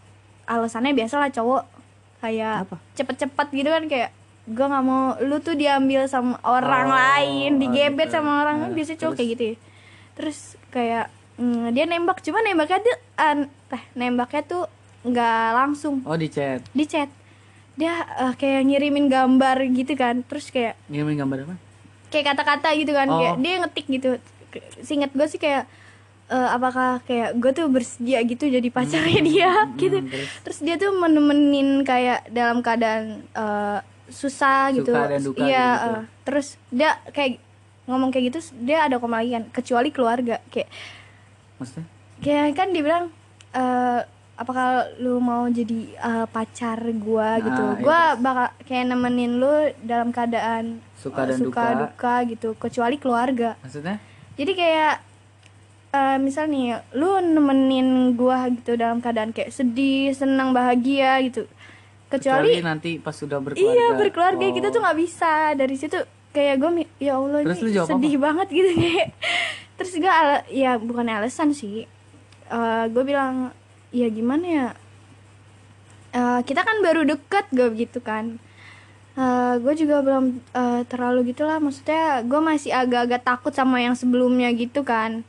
alasannya 0.45 0.91
biasa 0.93 1.15
lah 1.17 1.29
cowok 1.29 1.63
kayak 2.19 2.67
cepet-cepet 2.93 3.47
gitu 3.53 3.69
kan 3.69 3.83
kayak 3.85 4.09
gue 4.45 4.65
nggak 4.65 4.81
mau 4.83 5.01
lu 5.19 5.37
tuh 5.37 5.53
diambil 5.53 6.03
sama 6.05 6.35
orang 6.41 6.85
Oh, 6.85 6.91
lain 6.91 7.51
digebet 7.57 8.07
gitu. 8.07 8.15
sama 8.15 8.41
orang 8.41 8.57
Nah, 8.61 8.71
biasanya 8.71 8.99
cowok 8.99 9.13
kayak 9.15 9.29
gitu 9.29 9.43
ya. 9.43 9.55
terus 10.13 10.37
kayak 10.69 11.05
mm, 11.35 11.71
dia 11.71 11.85
nembak 11.85 12.19
cuma 12.19 12.39
nembaknya 12.39 12.79
tuh 12.81 12.95
an- 13.15 13.47
eh, 13.69 13.83
nembaknya 13.93 14.41
tuh 14.43 14.63
nggak 15.01 15.45
langsung 15.53 16.03
Oh 16.03 16.13
di 16.13 16.27
chat. 16.27 16.59
di 16.69 16.83
chat 16.83 17.07
dia 17.75 17.93
eh, 18.17 18.33
kayak 18.33 18.65
ngirimin 18.65 19.07
gambar 19.07 19.63
gitu 19.69 19.93
kan 19.93 20.21
terus 20.21 20.49
kayak 20.49 20.75
Ngirimin 20.87 21.15
gambar 21.17 21.37
apa? 21.45 21.55
kayak 22.09 22.25
kata-kata 22.27 22.69
gitu 22.75 22.91
kan 22.91 23.07
Oh. 23.07 23.15
kayak 23.15 23.35
dia 23.37 23.53
ngetik 23.59 23.85
gitu 23.87 24.09
singkat 24.81 25.13
gue 25.13 25.27
sih 25.27 25.37
kayak 25.37 25.69
eh, 26.29 26.49
apakah 26.49 27.01
kayak 27.03 27.35
gue 27.35 27.51
tuh 27.51 27.67
bersedia 27.67 28.21
gitu 28.23 28.45
jadi 28.45 28.69
pacarnya 28.69 29.21
dia 29.21 29.51
gitu 29.75 29.97
hmm, 29.97 30.07
terus? 30.07 30.29
terus 30.41 30.59
dia 30.61 30.75
tuh 30.75 30.93
menemenin 30.93 31.81
kayak 31.81 32.29
dalam 32.29 32.59
keadaan 32.59 33.03
eh, 33.27 33.79
susah 34.07 34.69
gitu 34.71 34.89
Suka 34.89 35.05
dan 35.07 35.21
duka 35.21 35.37
iya 35.39 35.67
gitu. 35.67 35.85
eh, 35.87 36.01
terus 36.23 36.47
dia 36.69 36.89
kayak 37.09 37.37
ngomong 37.85 38.09
kayak 38.09 38.29
gitu 38.29 38.39
dia 38.59 38.83
ada 38.83 38.97
koma 38.97 39.19
lagi 39.19 39.33
kan 39.33 39.45
kecuali 39.51 39.89
keluarga 39.89 40.37
kayak 40.47 40.69
Maksudnya? 41.57 41.85
kayak 42.19 42.53
kan 42.53 42.67
dia 42.69 42.83
bilang 42.83 43.05
eh, 43.51 44.01
apakah 44.35 44.67
lu 44.97 45.19
mau 45.19 45.45
jadi 45.45 45.79
eh, 45.91 46.25
pacar 46.27 46.79
gua 46.95 47.35
Nah, 47.35 47.43
gitu 47.43 47.63
iya, 47.65 47.81
gua 47.81 47.99
bakal 48.15 48.47
kayak 48.63 48.85
nemenin 48.87 49.33
lu 49.35 49.53
dalam 49.79 50.09
keadaan 50.09 50.79
Suka 50.95 51.25
dan 51.25 51.37
suka 51.37 51.45
duka. 51.65 51.81
duka 51.83 52.13
gitu 52.25 52.49
kecuali 52.55 52.95
keluarga 52.95 53.57
Maksudnya? 53.59 53.97
jadi 54.35 54.51
kayak 54.53 54.93
eh 55.89 56.17
misal 56.21 56.45
nih 56.45 56.77
lu 56.93 57.17
nemenin 57.17 58.13
gua 58.13 58.45
gitu 58.53 58.77
dalam 58.77 59.01
keadaan 59.01 59.33
kayak 59.33 59.49
sedih 59.49 60.13
senang 60.13 60.53
bahagia 60.53 61.17
gitu. 61.25 61.49
Kecuali, 62.09 62.57
nanti 62.65 62.97
pas 62.97 63.13
sudah 63.13 63.37
berkeluarga. 63.37 63.73
iya 63.73 63.87
berkeluarga. 63.93 64.45
Oh. 64.49 64.53
kita 64.53 64.67
tuh 64.73 64.81
nggak 64.81 64.97
bisa. 64.97 65.53
Dari 65.53 65.75
situ 65.77 65.97
kayak 66.33 66.55
gue 66.61 66.71
ya 67.01 67.21
allah 67.21 67.41
Terus 67.45 67.61
ini 67.61 67.77
sedih 67.77 68.15
banget 68.17 68.47
gitu 68.49 68.69
kayak. 68.81 69.09
Terus 69.77 69.93
gue 69.97 70.13
ya 70.53 70.71
bukan 70.81 71.05
alasan 71.09 71.53
sih. 71.53 71.85
Gue 72.89 73.03
bilang 73.05 73.53
ya 73.93 74.09
gimana 74.09 74.45
ya? 74.45 74.67
Eh, 76.09 76.41
kita 76.45 76.65
kan 76.65 76.81
baru 76.81 77.05
deket 77.05 77.45
gue 77.53 77.69
gitu 77.77 78.01
kan. 78.01 78.41
Gue 79.61 79.73
juga 79.77 80.01
belum 80.01 80.41
eh, 80.53 80.81
terlalu 80.89 81.33
gitulah. 81.33 81.61
Maksudnya 81.61 82.25
gue 82.25 82.41
masih 82.41 82.73
agak-agak 82.73 83.21
takut 83.21 83.53
sama 83.53 83.81
yang 83.85 83.93
sebelumnya 83.93 84.49
gitu 84.53 84.81
kan 84.81 85.25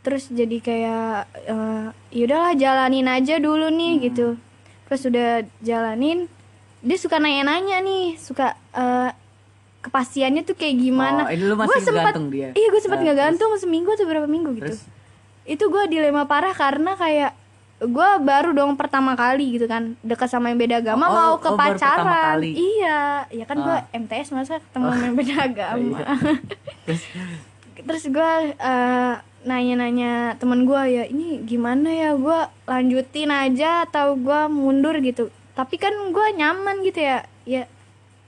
terus 0.00 0.28
jadi 0.28 0.56
kayak 0.58 1.14
eh, 1.44 1.86
yaudahlah 2.12 2.54
jalanin 2.54 3.06
aja 3.06 3.36
dulu 3.36 3.68
nih 3.68 3.92
Hmm. 3.92 4.02
gitu 4.04 4.26
terus 4.84 5.02
udah 5.04 5.30
jalanin 5.60 6.30
dia 6.78 6.96
suka 6.96 7.16
nanya-nanya 7.16 7.80
nih 7.80 8.16
suka 8.16 8.54
eh, 8.72 9.10
kepastiannya 9.80 10.42
tuh 10.42 10.54
kayak 10.54 10.76
gimana 10.76 11.22
Oh, 11.22 11.30
ini 11.30 11.44
lu 11.44 11.54
masih 11.54 11.70
Gua 11.70 11.80
sempat- 11.80 12.14
dia? 12.28 12.48
iya 12.52 12.66
gue 12.66 12.78
sempat 12.78 12.98
Nah, 12.98 13.04
nggak 13.04 13.18
gantung 13.20 13.52
seminggu 13.54 13.90
atau 13.90 14.04
berapa 14.04 14.26
minggu 14.26 14.50
gitu 14.54 14.70
Terus? 14.70 14.82
itu 15.44 15.64
gue 15.64 15.82
dilema 15.88 16.24
parah 16.24 16.52
karena 16.52 16.92
kayak 16.94 17.32
gue 17.78 18.10
baru 18.20 18.50
dong 18.52 18.74
pertama 18.74 19.14
kali 19.14 19.54
gitu 19.54 19.64
kan 19.64 19.94
dekat 20.02 20.26
sama 20.26 20.50
yang 20.50 20.58
beda 20.58 20.82
agama 20.82 21.04
Oh, 21.04 21.12
mau 21.12 21.30
oh, 21.30 21.34
ke 21.36 21.46
oh, 21.46 21.54
pacaran 21.54 22.04
kali. 22.34 22.50
iya 22.52 23.22
ya 23.28 23.44
kan 23.44 23.56
gue. 23.56 23.70
Oh. 23.72 23.96
MTS 23.96 24.28
masa 24.30 24.58
ketemu 24.58 24.84
sama 24.88 25.04
yang 25.04 25.16
beda 25.16 25.34
agama 25.48 25.98
Terus 26.84 27.02
terus 27.86 28.04
gue 28.08 28.30
eh, 28.52 29.14
nanya-nanya 29.48 30.36
temen 30.36 30.68
gue 30.68 30.82
ya 30.92 31.04
ini 31.08 31.40
gimana 31.48 31.88
ya? 31.88 32.10
Gue 32.14 32.40
lanjutin 32.68 33.32
aja 33.32 33.88
atau 33.88 34.14
gue 34.14 34.40
mundur 34.52 35.00
gitu. 35.00 35.32
Tapi 35.56 35.80
kan 35.80 35.96
gue 36.12 36.26
nyaman 36.36 36.84
gitu 36.84 37.00
ya. 37.00 37.24
Ya 37.48 37.64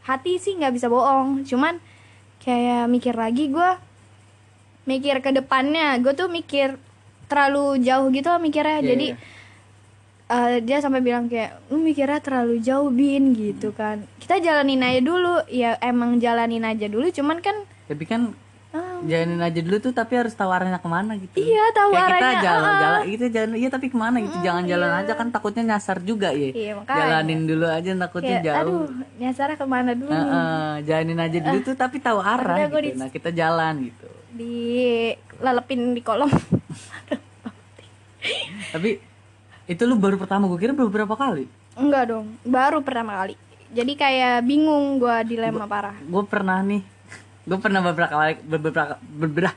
hati 0.09 0.41
sih 0.41 0.57
nggak 0.57 0.75
bisa 0.75 0.89
bohong. 0.89 1.45
Cuman 1.45 1.77
kayak 2.41 2.89
mikir 2.89 3.13
lagi 3.13 3.53
gue 3.53 3.71
mikir 4.89 5.21
ke 5.21 5.31
depannya. 5.37 6.01
Gue 6.01 6.17
tuh 6.17 6.33
mikir 6.33 6.81
terlalu 7.29 7.79
jauh 7.85 8.09
gitu 8.11 8.27
loh 8.33 8.41
mikirnya. 8.41 8.81
Iya, 8.81 8.89
jadi 8.97 9.07
iya. 9.15 10.35
eh, 10.35 10.57
dia 10.65 10.79
sampai 10.83 11.05
bilang 11.05 11.29
kayak 11.29 11.71
lu 11.71 11.79
mikirnya 11.79 12.19
terlalu 12.19 12.59
jauh 12.65 12.89
bin 12.89 13.37
gitu 13.37 13.71
kan. 13.77 14.03
Kita 14.19 14.41
jalanin 14.41 14.83
aja 14.83 15.05
dulu. 15.05 15.45
Ya 15.53 15.77
emang 15.85 16.19
jalanin 16.19 16.65
aja 16.65 16.89
dulu. 16.89 17.07
Cuman 17.13 17.45
kan 17.45 17.69
tapi 17.87 18.09
kan 18.09 18.35
ah, 18.71 19.03
jalanin 19.03 19.41
aja 19.41 19.61
dulu 19.61 19.77
tuh 19.81 19.91
tapi 19.91 20.13
harus 20.15 20.31
tahu 20.31 20.51
arahnya 20.51 20.79
ke 20.79 20.87
mana 20.87 21.19
gitu? 21.19 21.35
Iya, 21.37 21.65
tahu 21.75 21.91
Kayak 21.91 22.09
kita 22.11 22.27
ah. 22.27 22.41
jalan 22.41 22.73
itu 23.05 23.25
jalan 23.27 23.51
iya 23.57 23.69
tapi 23.69 23.87
ke 23.89 23.97
mana 23.99 24.17
gitu? 24.23 24.37
Jangan 24.41 24.65
jalan 24.65 24.91
aja 24.95 25.13
kan 25.15 25.29
takutnya 25.29 25.63
nyasar 25.75 25.99
juga 26.01 26.31
ya. 26.31 26.51
Iya, 26.55 26.73
makanya. 26.79 26.99
jalanin 27.03 27.41
dulu 27.45 27.67
aja 27.67 27.91
takutnya 27.99 28.39
kayak, 28.39 28.47
jauh. 28.47 28.63
Aduh 28.63 28.87
nyasarnya 29.19 29.57
ke 29.59 29.67
mana 29.67 29.91
dulu? 29.93 30.11
Nih? 30.11 30.23
Heeh, 30.23 30.73
jalanin 30.87 31.19
aja 31.19 31.39
dulu 31.43 31.59
tuh 31.63 31.75
tapi 31.75 31.97
tahu 31.99 32.19
arah 32.21 32.57
gua 32.61 32.81
gitu. 32.81 32.87
di- 32.87 32.99
nah 32.99 33.09
kita 33.09 33.31
jalan 33.31 33.75
gitu. 33.91 34.07
Di 34.31 34.55
lelepin 35.41 35.81
di 35.93 36.03
kolom 36.05 36.31
tapi 38.71 39.01
itu 39.65 39.83
lu 39.83 39.97
baru 39.97 40.15
pertama 40.15 40.45
gue 40.47 40.59
kira 40.59 40.77
beberapa 40.77 41.17
kali? 41.17 41.49
Enggak 41.73 42.13
dong 42.13 42.27
baru 42.43 42.85
pertama 42.85 43.17
kali. 43.17 43.35
Jadi 43.71 43.93
kayak 43.95 44.43
bingung 44.43 44.99
gua 44.99 45.23
dilema 45.23 45.65
parah. 45.65 45.95
gue 45.97 46.25
pernah 46.27 46.59
nih 46.61 46.83
gue 47.41 47.59
pernah 47.59 47.81
beberapa 47.81 48.11
kali 48.11 48.35
beberapa 48.43 48.83
beberapa 49.01 49.57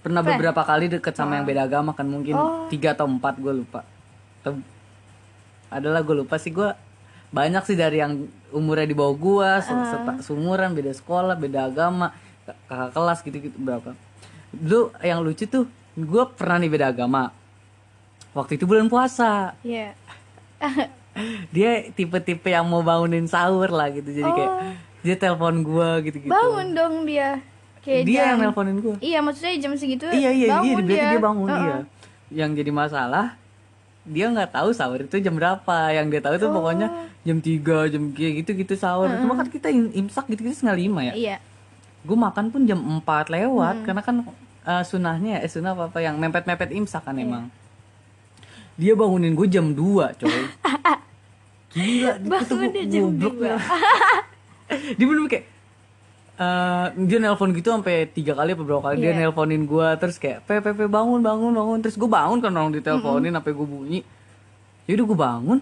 pernah 0.00 0.20
Apa? 0.20 0.30
beberapa 0.30 0.62
kali 0.62 0.84
deket 0.90 1.14
sama 1.14 1.36
yang 1.36 1.44
beda 1.44 1.64
agama 1.64 1.90
kan 1.92 2.04
mungkin 2.04 2.34
Oh. 2.34 2.68
tiga 2.68 2.92
atau 2.92 3.06
empat 3.06 3.36
gue 3.36 3.52
lupa. 3.54 3.80
Atau- 4.38 4.60
adalah 5.68 6.00
gue 6.00 6.16
lupa 6.16 6.36
sih 6.36 6.50
gue 6.50 6.70
banyak 7.30 7.64
sih 7.64 7.74
dari 7.74 7.98
yang 7.98 8.24
umurnya 8.50 8.84
di 8.84 8.94
bawah 8.94 9.16
gue 9.16 9.48
Ah. 9.48 10.20
sumuran 10.20 10.70
beda 10.70 10.92
sekolah 10.92 11.34
beda 11.34 11.66
agama 11.66 12.12
kakak 12.44 12.90
kelas 12.92 13.18
gitu 13.20 13.36
gitu 13.42 13.56
berapa. 13.56 13.96
Dulu 14.50 14.92
yang 15.00 15.18
lucu 15.18 15.44
tuh 15.44 15.64
gue 15.94 16.24
pernah 16.30 16.58
nih 16.58 16.68
beda 16.68 16.86
agama. 16.88 17.32
Waktu 18.30 18.54
itu 18.54 18.66
bulan 18.66 18.86
puasa. 18.86 19.56
Iya. 19.62 19.96
Dia 21.54 21.88
tipe-tipe 21.90 22.46
yang 22.46 22.66
mau 22.66 22.82
bangunin 22.82 23.24
sahur 23.24 23.70
lah 23.70 23.86
gitu 23.88 24.10
jadi 24.10 24.26
kayak 24.26 24.52
dia 25.04 25.14
telepon 25.14 25.60
gua 25.60 26.00
gitu-gitu. 26.00 26.26
Bangun 26.26 26.72
dong 26.72 26.94
dia. 27.04 27.38
Kayak 27.78 28.02
dia 28.02 28.16
yang 28.16 28.24
jam- 28.34 28.40
nelponin 28.42 28.76
gua. 28.80 28.96
Iya 28.98 29.18
maksudnya 29.20 29.52
jam 29.58 29.72
segitu 29.74 30.08
iya 30.08 30.32
iya 30.32 30.46
bangun 30.50 30.80
iya 30.80 30.88
dia, 30.88 31.04
dia 31.06 31.20
bangun 31.20 31.46
Heeh. 31.46 31.62
iya. 31.62 31.78
Yang 32.34 32.50
jadi 32.58 32.70
masalah 32.72 33.26
dia 34.02 34.26
nggak 34.26 34.50
tahu 34.50 34.68
sahur 34.70 35.00
itu 35.00 35.16
jam 35.18 35.32
berapa. 35.32 35.78
Yang 35.90 36.06
dia 36.08 36.20
tahu 36.22 36.34
tuh 36.38 36.48
Oh. 36.48 36.54
pokoknya 36.58 36.88
jam 37.22 37.36
3 37.38 37.52
jam 37.86 38.02
kayak 38.10 38.32
gitu 38.40 38.50
gitu 38.58 38.74
sahur. 38.74 39.12
Cuma 39.14 39.32
kan 39.34 39.46
kita 39.46 39.68
im- 39.68 39.92
imsak 39.94 40.24
gitu 40.26 40.40
gitu 40.42 40.54
setengah 40.54 40.76
lima 40.78 41.00
ya. 41.02 41.14
Iya. 41.14 41.36
Gue 42.02 42.16
makan 42.18 42.48
pun 42.48 42.64
jam 42.64 42.80
4 42.80 43.04
lewat 43.30 43.84
karena 43.84 44.00
kan 44.00 44.16
eh, 44.62 44.82
sunahnya 44.82 45.40
eh 45.40 45.50
sunah 45.50 45.72
apa 45.72 45.88
apa 45.88 45.98
yang 46.00 46.16
mepet 46.16 46.44
mepet 46.44 46.72
imsak 46.72 47.00
kan 47.02 47.12
emang. 47.14 47.52
Dia 48.74 48.92
bangunin 48.92 49.32
gue 49.32 49.44
jam 49.46 49.70
2 49.70 50.08
coy. 50.14 50.32
Gila 51.74 52.12
dia 52.16 52.38
tuh 52.40 52.56
Bangunnya 52.56 52.82
jam 52.86 53.02
goblok 53.10 53.34
dua. 53.36 53.46
ya. 53.46 53.56
dia 54.98 55.06
bener 55.06 55.24
kayak 55.26 55.46
eh, 56.34 56.86
dia 57.06 57.18
nelpon 57.18 57.54
gitu 57.54 57.70
sampai 57.70 58.08
tiga 58.08 58.34
kali 58.34 58.52
apa 58.52 58.62
berapa 58.62 58.82
kali 58.82 58.96
dia 58.98 59.12
Iya. 59.12 59.18
nelponin 59.22 59.62
gue 59.64 59.88
terus 59.96 60.16
kayak 60.18 60.42
pe 60.42 60.58
bangun 60.86 61.20
bangun 61.20 61.52
bangun. 61.52 61.78
Terus 61.80 61.94
gue 61.94 62.10
bangun 62.10 62.38
kan 62.38 62.50
orang 62.50 62.72
diteleponin 62.72 63.32
sampai 63.32 63.52
gue 63.52 63.66
bunyi. 63.66 64.00
Yaudah 64.84 65.04
gue 65.04 65.18
bangun. 65.18 65.58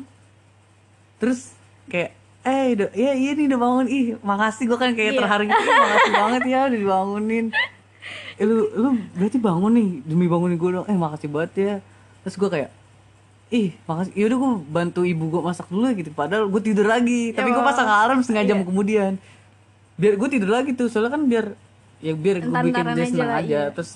Terus 1.20 1.52
kayak 1.86 2.10
eh 2.42 2.74
udah 2.74 2.88
ya 2.90 3.12
iya 3.14 3.30
nih 3.36 3.46
udah 3.46 3.60
bangun. 3.60 3.86
Ih 3.86 4.04
makasih 4.18 4.64
gue 4.66 4.78
kan 4.78 4.90
kayak 4.92 5.14
terharu 5.14 5.44
gitu. 5.46 5.62
"Ih, 5.62 5.76
makasih 5.76 6.12
banget 6.24 6.42
ya 6.48 6.60
udah 6.66 6.78
dibangunin. 6.80 7.46
Eh, 8.34 8.46
lu 8.48 8.66
lu 8.74 8.88
berarti 9.14 9.38
bangun 9.38 9.72
nih 9.76 9.88
demi 10.02 10.26
bangunin 10.26 10.56
gue 10.56 10.70
dong. 10.72 10.86
Eh 10.88 10.96
makasih 10.96 11.28
banget 11.30 11.52
ya. 11.54 11.74
Terus 12.24 12.34
gue 12.34 12.48
kayak 12.48 12.70
ih 13.52 13.68
makasih. 13.84 14.12
Yaudah 14.16 14.36
gue 14.40 14.52
bantu 14.72 15.00
ibu 15.04 15.24
gue 15.28 15.42
masak 15.44 15.68
dulu 15.68 15.84
gitu. 15.92 16.10
Padahal 16.16 16.48
gue 16.48 16.62
tidur 16.64 16.88
lagi. 16.88 17.36
Tapi 17.36 17.52
gue 17.52 17.62
pasang 17.62 17.84
alarm 17.86 18.24
setengah 18.24 18.44
jam 18.48 18.58
kemudian. 18.64 19.20
Biar 20.00 20.16
gue 20.16 20.28
tidur 20.32 20.50
lagi 20.50 20.72
tuh. 20.72 20.88
Soalnya 20.88 21.12
kan 21.12 21.22
biar 21.28 21.52
ya 22.00 22.16
biar 22.16 22.42
gue 22.42 22.50
bikin 22.50 22.82
dia 22.82 22.94
aja 22.96 23.04
senang 23.06 23.30
lah, 23.30 23.38
aja. 23.44 23.60
terus 23.70 23.90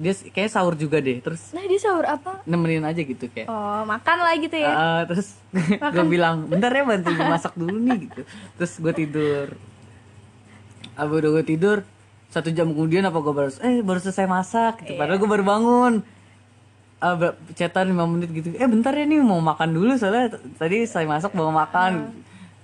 dia 0.00 0.12
kayak 0.32 0.50
sahur 0.54 0.78
juga 0.78 1.02
deh. 1.02 1.18
Terus 1.18 1.50
Nah 1.50 1.66
dia 1.66 1.80
sahur 1.82 2.06
apa? 2.06 2.40
nemenin 2.46 2.86
aja 2.86 3.02
gitu 3.02 3.26
kayak. 3.26 3.50
Oh 3.50 3.82
makan 3.84 4.16
lah 4.22 4.34
gitu 4.38 4.56
ya. 4.56 4.70
Ah, 4.72 5.02
terus 5.04 5.34
gue 5.98 6.04
bilang 6.06 6.46
bentar 6.46 6.70
ya 6.70 6.86
bantu 6.86 7.10
gue 7.10 7.26
masak 7.26 7.52
dulu 7.58 7.76
nih 7.76 8.06
gitu. 8.06 8.22
Terus 8.56 8.72
gue 8.78 8.92
tidur. 8.94 9.46
Abis 10.96 11.12
udah 11.20 11.30
gue 11.36 11.44
tidur 11.44 11.78
satu 12.30 12.52
jam 12.52 12.68
kemudian 12.68 13.06
apa 13.06 13.16
gue 13.16 13.32
baru 13.32 13.50
eh 13.64 13.80
baru 13.80 13.96
selesai 14.02 14.28
masak 14.28 14.84
gitu. 14.84 14.98
padahal 14.98 15.16
gue 15.16 15.30
baru 15.30 15.44
bangun 15.46 15.92
ber- 16.98 17.36
chatan 17.52 17.86
5 17.88 18.04
menit 18.08 18.30
gitu. 18.32 18.48
Eh 18.52 18.64
bentar 18.64 18.90
ya 18.90 19.04
nih 19.04 19.20
mau 19.20 19.38
makan 19.38 19.68
dulu. 19.70 19.92
Soalnya 19.94 20.28
tadi 20.54 20.84
saya 20.84 21.04
masak 21.04 21.30
bawa 21.30 21.52
makan. 21.58 22.10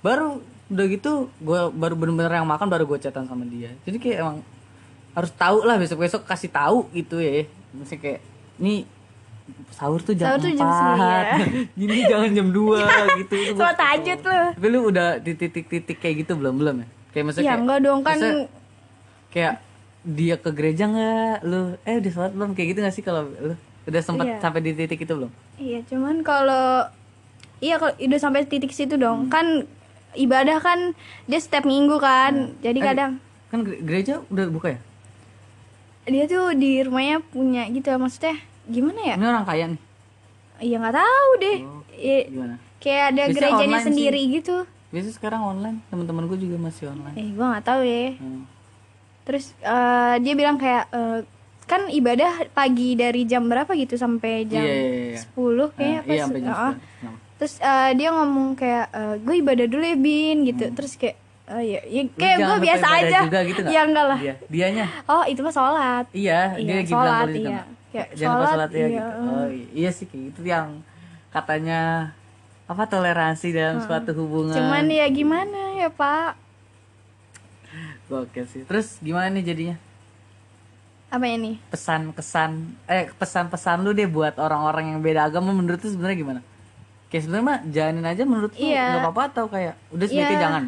Baru 0.01 0.41
udah 0.67 0.87
gitu 0.89 1.13
gue 1.39 1.61
baru 1.71 1.93
bener-bener 1.93 2.33
yang 2.33 2.49
makan 2.49 2.67
baru 2.67 2.85
gue 2.87 2.99
chatan 2.99 3.25
sama 3.25 3.45
dia. 3.45 3.69
Jadi 3.83 3.97
kayak 3.99 4.19
emang 4.21 4.37
harus 5.13 5.29
tahu 5.31 5.63
lah 5.63 5.77
besok 5.77 6.01
besok 6.01 6.23
kasih 6.23 6.49
tahu 6.49 6.89
gitu 6.91 7.19
ya. 7.19 7.45
Maksudnya 7.71 8.01
kayak 8.01 8.21
nih 8.57 8.89
sahur 9.71 9.99
tuh 9.99 10.15
jam 10.15 10.33
Sahur 10.33 10.41
tuh 10.41 10.53
jam 10.55 10.65
4 10.65 11.77
gini 11.81 11.99
jangan 12.07 12.31
jam 12.33 12.49
2 12.49 12.57
gitu. 13.21 13.35
Itu 13.37 13.53
gua- 13.55 13.75
tahajud 13.75 14.19
lu. 14.23 14.39
tapi 14.51 14.67
lu 14.67 14.81
udah 14.87 15.09
di 15.19 15.33
titik-titik 15.35 15.99
kayak 15.99 16.25
gitu 16.25 16.33
belum? 16.35 16.57
Belum 16.57 16.77
ya? 16.79 16.87
Kayak 17.13 17.25
maksudnya 17.27 17.45
Ya 17.45 17.51
kayak, 17.51 17.61
enggak 17.61 17.79
dong 17.83 18.01
kan 18.01 18.17
kayak 19.29 19.55
dia 20.03 20.37
ke 20.37 20.51
gereja 20.51 20.85
nggak? 20.87 21.37
Lu 21.43 21.61
eh 21.79 21.95
udah 21.99 22.11
sholat 22.11 22.33
belum? 22.33 22.51
Kayak 22.53 22.69
gitu 22.71 22.79
gak 22.81 22.95
sih 22.95 23.03
kalau 23.03 23.29
lu 23.29 23.55
udah 23.85 24.01
sempat 24.01 24.27
Iya. 24.27 24.39
sampai 24.39 24.61
di 24.61 24.73
titik 24.73 25.01
itu 25.01 25.13
belum 25.13 25.33
Iya, 25.57 25.83
cuman 25.85 26.21
kalau 26.21 26.87
iya 27.59 27.77
kalau 27.77 27.95
udah 27.95 28.19
sampai 28.19 28.43
titik 28.45 28.71
situ 28.71 28.95
dong. 28.95 29.27
Kan 29.29 29.67
ibadah 30.13 30.59
kan 30.59 30.93
dia 31.25 31.39
setiap 31.39 31.63
minggu 31.63 31.97
kan. 31.97 32.55
Jadi 32.59 32.79
Eh, 32.79 32.85
kadang 32.85 33.13
kan 33.49 33.59
gere- 33.61 33.81
gereja 33.81 34.25
udah 34.27 34.49
buka 34.49 34.69
ya 34.71 34.81
dia 36.05 36.25
tuh 36.27 36.51
di 36.53 36.83
rumahnya 36.83 37.23
punya 37.23 37.63
gitu 37.69 37.95
maksudnya 37.95 38.35
gimana 38.65 39.01
ya? 39.05 39.15
ini 39.15 39.23
orang 39.25 39.45
kaya 39.45 39.65
nih 39.69 39.81
Iya 40.59 40.77
nggak 40.79 40.95
tahu 40.97 41.31
deh. 41.39 41.59
Oh, 41.61 41.83
gimana 42.25 42.55
kayak 42.79 43.05
ada 43.09 43.23
Biasanya 43.25 43.35
gerejanya 43.35 43.79
sendiri 43.81 44.21
gitu. 44.33 44.57
biasa 44.89 45.09
sekarang 45.11 45.43
online 45.43 45.79
teman-teman 45.89 46.27
gue 46.27 46.39
juga 46.41 46.57
masih 46.61 46.87
online 46.89 47.15
Eh, 47.15 47.29
gua 47.33 47.47
nggak 47.53 47.65
tahu 47.65 47.81
deh. 47.83 48.11
Hmm. 48.17 48.43
Terus 49.23 49.45
eh, 49.57 50.15
dia 50.19 50.35
bilang 50.35 50.57
kayak 50.57 50.85
eh, 50.89 51.19
kan 51.65 51.87
ibadah 51.87 52.49
pagi 52.51 52.93
dari 52.93 53.23
jam 53.23 53.45
berapa 53.45 53.71
gitu 53.73 53.95
sampai 53.95 54.45
jam 54.45 54.61
Iya, 54.61 54.75
iya, 54.75 55.03
iya. 55.15 55.19
10 55.19 55.73
kayaknya 55.73 55.99
apa 55.99 56.09
iya 56.09 56.23
sampai 56.23 56.41
jam 56.41 56.53
9. 56.53 56.59
Kenapa? 56.59 56.71
terus 57.35 57.55
eh, 57.59 57.91
dia 57.93 58.09
ngomong 58.09 58.49
kayak 58.55 58.87
gue 59.19 59.35
ibadah 59.37 59.67
dulu 59.67 59.83
ya 59.83 59.97
bin 59.97 60.37
gitu 60.45 60.65
terus 60.71 60.95
kayak 60.95 61.17
"Oh, 61.45 61.59
ya, 61.59 61.81
ya, 61.83 62.03
Hmm. 62.03 62.09
Lu 62.09 62.17
kayak 62.17 62.37
gue 62.39 62.57
biasa 62.63 62.87
aja 62.95 63.19
juga 63.27 63.41
gitu 63.43 63.61
ya 63.67 63.81
enggak 63.83 64.07
lah 64.07 64.19
Dia, 64.19 64.35
dianya 64.47 64.87
oh 65.05 65.23
itu 65.25 65.41
mah 65.41 65.51
sholat 65.51 66.05
Iya, 66.09 66.55
Iya, 66.55 66.63
dia 66.63 66.75
lagi 66.77 66.93
sholat, 66.93 67.27
bilang 67.27 67.35
iya. 67.35 67.51
iya. 67.51 67.63
Kayak 67.91 68.09
Jangan 68.15 68.31
sholat, 68.33 68.49
sholat 68.49 68.71
ya 68.71 68.79
iya. 68.79 68.87
gitu. 68.89 69.11
Oh 69.21 69.47
iya, 69.49 69.67
iya 69.73 69.91
sih 69.91 70.05
kayak 70.07 70.23
gitu 70.29 70.41
yang 70.45 70.69
katanya 71.29 71.81
apa 72.65 72.83
toleransi 72.87 73.47
dalam 73.51 73.77
suatu 73.81 74.11
hubungan. 74.15 74.55
cuman 74.55 74.87
ya 74.87 75.07
gimana 75.09 75.61
ya 75.75 75.89
pak 75.89 76.39
Gokil 78.07 78.45
sih. 78.47 78.63
Terus 78.63 78.97
gimana 78.99 79.29
nih 79.29 79.45
jadinya? 79.45 79.77
Apa 81.13 81.29
ini 81.29 81.61
Pesan 81.69 82.11
kesan 82.11 82.73
eh 82.89 83.13
pesan-pesan 83.13 83.85
lu 83.85 83.93
deh 83.93 84.09
buat 84.09 84.33
orang-orang 84.37 84.97
yang 84.97 85.01
beda 85.01 85.29
agama 85.29 85.53
menurut 85.53 85.79
lu 85.79 85.93
sebenarnya 85.93 86.17
gimana? 86.17 86.41
Kayak 87.07 87.23
sebenarnya 87.23 87.45
mah 87.45 87.59
jalanin 87.69 88.07
aja 88.09 88.23
menurut 88.25 88.53
lu 88.53 88.65
Iya. 88.65 88.85
nggak 88.89 89.05
apa-apa 89.05 89.23
atau 89.29 89.45
kayak 89.47 89.75
udah 89.91 90.07
sebaiknya 90.09 90.33
Iya. 90.33 90.41
jangan. 90.41 90.65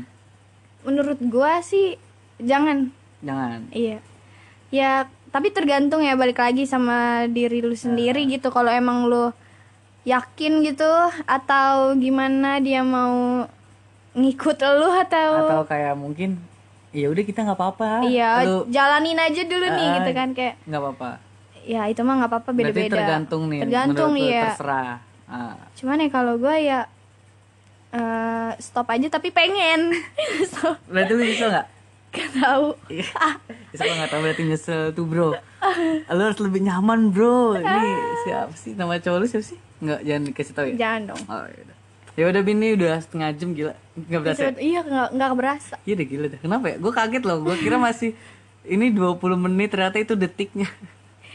menurut 0.84 1.16
gua 1.24 1.64
sih 1.64 1.96
jangan 2.36 2.92
Jangan. 3.18 3.72
iya 3.72 4.04
ya 4.68 5.08
tapi 5.30 5.48
tergantung 5.48 6.04
ya 6.04 6.12
balik 6.12 6.36
lagi 6.36 6.68
sama 6.68 7.24
diri 7.26 7.58
lu 7.58 7.72
sendiri 7.72 8.20
Nah. 8.20 8.30
gitu 8.30 8.52
kalau 8.52 8.68
emang 8.68 9.08
lu 9.08 9.32
yakin 10.04 10.60
gitu 10.60 10.84
atau 11.24 11.96
gimana 11.96 12.60
dia 12.60 12.84
mau 12.84 13.48
ngikut 14.12 14.60
lu 14.60 14.88
atau, 14.94 15.30
Atau 15.42 15.62
kayak 15.64 15.96
mungkin 15.96 16.36
ya 16.94 17.06
udah 17.06 17.22
kita 17.22 17.42
nggak 17.42 17.58
apa-apa. 17.58 17.90
iya 18.06 18.40
Lu 18.40 18.64
jalanin 18.66 19.18
aja 19.18 19.42
dulu 19.42 19.66
nih 19.66 19.84
Ah, 19.84 19.94
gitu 19.96 20.10
kan 20.12 20.28
kayak 20.30 20.54
nggak 20.62 20.80
apa-apa. 20.80 21.10
ya 21.60 21.82
itu 21.86 22.00
mah 22.00 22.14
nggak 22.16 22.30
apa-apa 22.30 22.50
Berarti 22.50 22.70
beda-beda 22.70 22.94
tergantung 22.94 23.42
nih. 23.46 23.60
tergantung 23.60 24.12
ya 24.14 24.42
Terserah. 24.48 24.94
Ah. 25.24 25.56
cuman 25.74 25.98
ya 25.98 26.08
kalau 26.08 26.36
gua 26.36 26.54
ya 26.54 26.80
eh, 27.90 28.50
stop 28.58 28.86
aja 28.86 29.08
tapi 29.08 29.30
pengen 29.30 29.90
so, 30.52 30.76
Berarti 30.86 31.12
lu 31.12 31.24
bisa 31.24 31.46
nggak? 31.48 31.66
gak 32.12 32.30
tahu 32.36 32.66
Iya. 32.88 33.10
Bisa 33.68 33.82
nggak 33.84 34.06
tahu 34.08 34.20
berarti 34.22 34.42
nyesel 34.44 34.82
tuh 34.92 35.02
bro. 35.02 35.34
Lu 36.06 36.22
harus 36.22 36.38
lebih 36.38 36.62
nyaman 36.62 37.10
bro. 37.10 37.58
Ini 37.58 37.90
siapa 38.22 38.54
sih 38.54 38.72
nama 38.72 38.94
cowok 38.96 39.18
lu 39.18 39.26
siapa 39.26 39.42
sih? 39.44 39.58
Nggak 39.80 40.00
jangan 40.00 40.22
dikasih 40.24 40.54
tahu 40.54 40.66
ya. 40.68 40.74
jangan 40.78 41.00
dong 41.10 41.22
Oh 41.26 41.42
ya 41.42 41.58
udah. 41.60 41.73
Ya 42.14 42.30
udah 42.30 42.42
Bin, 42.42 42.62
ini 42.62 42.78
udah 42.78 43.02
setengah 43.02 43.34
jam 43.34 43.50
gila. 43.52 43.74
Nggak 43.94 44.20
berasa. 44.22 44.42
ya? 44.42 44.50
iya 44.56 44.80
nggak 44.82 45.08
nggak 45.14 45.32
berasa 45.34 45.74
Iya 45.82 45.94
deh 45.98 46.06
gila 46.06 46.26
deh. 46.30 46.38
Kenapa 46.38 46.64
ya? 46.70 46.76
Gue 46.78 46.92
kaget 46.94 47.22
loh. 47.22 47.38
Gue 47.42 47.54
kira 47.58 47.74
masih 47.76 48.14
ini 48.64 48.90
20 48.90 49.18
menit 49.36 49.74
ternyata 49.74 49.98
itu 49.98 50.14
detiknya. 50.14 50.70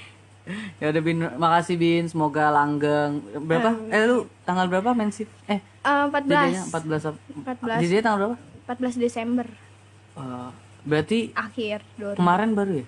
ya 0.82 0.90
udah 0.90 1.02
Bin, 1.04 1.20
makasih 1.36 1.76
Bin. 1.76 2.08
Semoga 2.08 2.48
langgeng. 2.48 3.20
Berapa? 3.44 3.76
Eh 3.92 4.08
lu 4.08 4.18
tanggal 4.44 4.68
berapa 4.68 4.96
mensif? 4.96 5.28
Eh, 5.46 5.60
Eh, 5.80 6.06
jadinya 6.28 6.64
14 6.68 7.16
14 7.16 7.16
14. 7.48 7.80
Jadinya 7.80 8.04
tanggal 8.04 8.20
berapa? 8.20 8.38
14 8.68 8.96
Desember 9.00 9.48
Eh, 10.16 10.50
berarti 10.84 11.20
akhir 11.32 11.80
2000. 11.96 12.16
kemarin 12.16 12.50
baru 12.52 12.72
ya? 12.74 12.86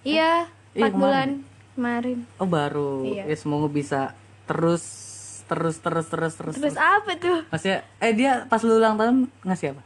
Iya, 0.00 0.32
Iya, 0.72 0.86
4 0.86 0.94
bulan 0.94 1.28
kemarin. 1.74 2.18
Oh 2.36 2.46
baru. 2.46 3.02
Iya. 3.02 3.26
Ya 3.26 3.36
semoga 3.36 3.66
bisa 3.66 4.14
terus 4.46 5.09
terus 5.50 5.76
terus 5.76 6.06
terus 6.06 6.32
terus. 6.32 6.54
Terus 6.54 6.76
apa 6.76 7.10
tuh? 7.16 7.42
Maksudnya 7.44 7.82
eh 7.98 8.12
dia 8.12 8.46
pas 8.46 8.62
lu 8.62 8.72
ulang 8.72 8.94
tahun 8.94 9.26
ngasih 9.42 9.74
apa? 9.74 9.82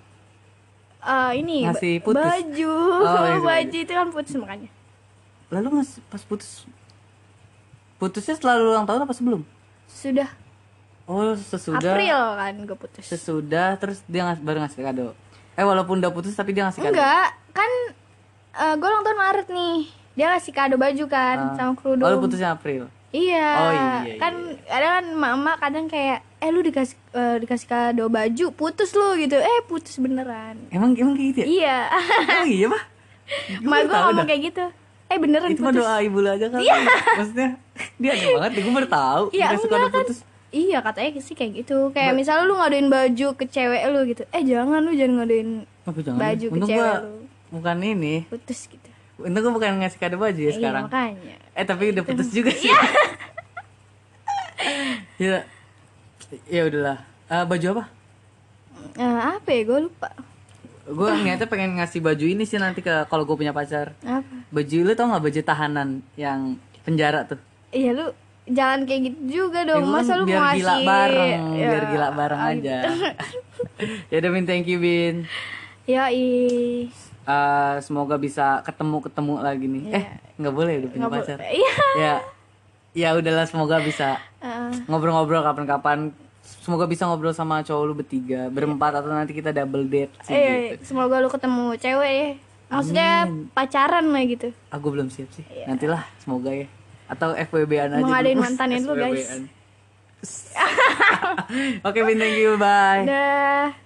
Eh, 1.02 1.32
ini 1.38 1.64
Ngasih 1.64 2.00
putus. 2.00 2.20
baju. 2.20 2.74
Oh, 3.00 3.24
iya, 3.24 3.38
baju 3.50 3.76
itu 3.78 3.92
kan 3.92 4.08
putus 4.10 4.34
makanya. 4.34 4.68
Lalu 5.48 5.68
ngasih 5.74 6.00
pas 6.04 6.22
putus 6.22 6.68
putusnya 7.94 8.34
setelah 8.34 8.58
lu 8.58 8.68
ulang 8.70 8.84
tahun 8.84 9.00
apa 9.02 9.12
sebelum? 9.12 9.40
Sudah 9.86 10.28
Oh 11.04 11.32
sesudah 11.34 11.92
April 11.92 12.16
kan 12.34 12.54
gue 12.58 12.76
putus. 12.78 13.04
sesudah 13.04 13.76
terus 13.76 14.00
dia 14.04 14.24
ngas 14.24 14.40
baru 14.40 14.60
ngasih 14.60 14.80
kado. 14.82 15.12
Eh 15.52 15.62
walaupun 15.62 16.00
udah 16.00 16.08
putus 16.10 16.32
tapi 16.32 16.52
dia 16.52 16.64
ngasih 16.64 16.80
kado. 16.82 16.92
Enggak, 16.92 17.28
kan 17.52 17.70
gue 18.74 18.88
ulang 18.88 19.04
tahun 19.04 19.18
Maret 19.18 19.48
nih. 19.50 19.78
Dia 20.14 20.26
ngasih 20.30 20.52
kado 20.52 20.74
baju 20.74 21.04
kan 21.06 21.38
Ah. 21.44 21.54
sama 21.54 21.72
kerudung. 21.74 22.02
Oh 22.02 22.10
lu 22.10 22.18
putusnya 22.18 22.52
April. 22.52 22.88
Iya. 23.14 23.46
Oh, 23.54 23.70
iya, 23.70 23.86
iya, 24.04 24.14
Kan 24.18 24.34
kadang 24.60 24.92
kan 24.92 25.06
mama 25.14 25.52
kadang 25.54 25.86
kayak 25.86 26.18
eh 26.36 26.50
lu 26.50 26.60
dikasih 26.60 26.98
eh, 27.12 27.36
dikasih 27.38 27.66
kado 27.66 28.04
baju, 28.08 28.46
putus 28.50 28.90
lu 28.92 29.14
gitu. 29.16 29.36
Eh 29.36 29.60
putus 29.64 29.94
beneran. 29.96 30.58
Emang 30.68 30.92
emang 30.92 31.14
kayak 31.14 31.28
gitu 31.30 31.38
ya? 31.40 31.46
Iya. 31.46 31.76
Emang 32.20 32.50
iya 32.50 32.66
pak? 32.68 32.82
Ma 33.64 33.76
gue 33.80 33.94
ngomong 33.94 34.26
kayak 34.26 34.42
gitu. 34.44 34.64
Eh 35.06 35.16
beneran 35.16 35.46
Itu 35.46 35.62
mah 35.62 35.70
putus. 35.70 35.80
doa 35.80 35.96
ibu 36.00 36.18
lu 36.18 36.28
aja 36.28 36.46
kan? 36.48 36.58
Maksudnya 36.58 37.48
dia 37.96 38.10
aneh 38.12 38.28
banget. 38.34 38.50
Gue 38.58 38.72
baru 38.74 38.88
tahu. 38.90 39.24
Iya 39.30 39.46
dikasih 39.46 39.62
enggak 39.64 39.78
kado 39.78 39.86
kan. 39.86 40.00
putus. 40.02 40.18
Iya 40.50 40.78
katanya 40.80 41.10
sih 41.20 41.34
kayak 41.34 41.52
gitu. 41.56 41.78
Kayak 41.90 42.12
misalnya 42.14 42.44
lu 42.44 42.54
ngadoin 42.54 42.88
baju 42.88 43.26
ke 43.32 43.44
cewek 43.44 43.82
lu 43.88 44.00
gitu. 44.06 44.22
Eh 44.28 44.42
jangan 44.42 44.80
lu 44.80 44.90
jangan 44.90 45.14
ngadoin 45.18 45.48
Aku 45.84 46.00
jangan. 46.00 46.18
baju 46.20 46.44
ke 46.44 46.52
Untung 46.52 46.68
cewek 46.68 46.82
gua 46.82 46.92
lu. 47.00 47.14
bukan 47.52 47.76
ini. 47.80 48.14
Putus 48.26 48.60
gitu. 48.66 48.90
Untung 49.16 49.40
gue 49.40 49.52
bukan 49.52 49.70
ngasih 49.78 49.98
kado 49.98 50.16
baju 50.16 50.34
ya 50.36 50.44
Iya 50.44 50.52
sekarang. 50.52 50.84
makanya. 50.86 51.36
Eh 51.54 51.62
tapi 51.62 51.94
udah 51.94 52.02
putus 52.02 52.34
juga 52.34 52.50
sih. 52.50 52.70
ya. 55.22 55.46
Ya 56.50 56.62
udahlah. 56.66 56.98
Eh, 57.30 57.44
baju 57.46 57.66
apa? 57.78 57.84
Eh, 58.98 59.20
apa 59.38 59.48
ya 59.54 59.62
gue 59.62 59.80
lupa. 59.86 60.10
Gue 60.84 61.08
niatnya 61.24 61.48
pengen 61.48 61.80
ngasih 61.80 62.04
baju 62.04 62.24
ini 62.26 62.44
sih 62.44 62.60
nanti 62.60 62.84
ke 62.84 63.06
kalau 63.08 63.24
gue 63.24 63.38
punya 63.38 63.54
pacar. 63.54 63.94
Apa? 64.02 64.34
Baju 64.50 64.76
lu 64.84 64.92
tau 64.92 65.06
nggak 65.08 65.24
baju 65.24 65.40
tahanan 65.46 65.88
yang 66.18 66.58
penjara 66.82 67.24
tuh? 67.24 67.38
Iya 67.70 67.96
lu 67.96 68.06
jangan 68.44 68.84
kayak 68.84 69.00
gitu 69.08 69.20
juga 69.46 69.64
Ya, 69.64 69.68
dong. 69.72 69.88
kan 69.88 69.94
Masa 70.04 70.12
lu 70.20 70.24
biar 70.28 70.36
mau 70.36 70.52
gila 70.52 70.74
ngasih 70.76 70.84
bareng, 70.84 71.42
Ya, 71.56 71.66
biar 71.72 71.84
gila 71.88 72.08
bareng 72.12 72.40
ah, 72.42 72.52
aja. 72.52 72.76
ya 74.12 74.16
udah 74.20 74.30
Bin, 74.34 74.44
thank 74.44 74.66
you 74.68 74.78
Bin. 74.82 75.24
Ya 75.88 76.12
ih. 76.12 76.90
Eh, 77.24 77.74
semoga 77.80 78.20
bisa 78.20 78.60
ketemu 78.66 79.00
ketemu 79.00 79.34
lagi 79.40 79.66
nih. 79.70 79.84
Eh 79.96 80.04
nggak 80.34 80.50
boleh 80.50 80.74
udah 80.78 80.90
punya 80.90 81.06
bo- 81.06 81.14
pacar. 81.14 81.38
Iya. 81.40 81.74
Ya, 81.94 82.14
ya 82.92 83.08
udahlah 83.14 83.44
semoga 83.44 83.78
bisa 83.78 84.18
ngobrol-ngobrol 84.86 85.42
kapan-kapan 85.42 86.10
semoga 86.44 86.84
bisa 86.84 87.04
ngobrol 87.04 87.32
sama 87.32 87.60
cowok 87.60 87.82
lu 87.82 87.94
bertiga 87.94 88.46
berempat 88.46 89.00
atau 89.00 89.08
nanti 89.08 89.32
kita 89.32 89.48
double 89.50 89.84
date 89.84 90.12
sih 90.22 90.32
eh 90.32 90.76
gitu. 90.76 90.92
semoga 90.92 91.16
lu 91.16 91.28
ketemu 91.28 91.72
cewek 91.74 92.12
ya 92.12 92.28
maksudnya 92.68 93.10
pacaran 93.50 94.04
lah 94.08 94.22
gitu 94.22 94.48
aku 94.68 94.86
belum 94.88 95.08
siap 95.08 95.32
sih 95.32 95.44
nantilah 95.64 96.04
semoga 96.18 96.52
ya 96.52 96.68
atau 97.04 97.32
FWB-an 97.32 97.96
aja 97.96 98.00
Mau 98.00 98.10
ngadain 98.10 98.38
mantannya 98.38 98.78
dulu, 98.80 98.96
guys. 98.96 99.28
FWB-an. 99.28 99.42
Oke, 101.86 102.00
Vin, 102.00 102.16
thank 102.16 102.40
you, 102.40 102.56
bye. 102.56 103.04
dah 103.04 103.83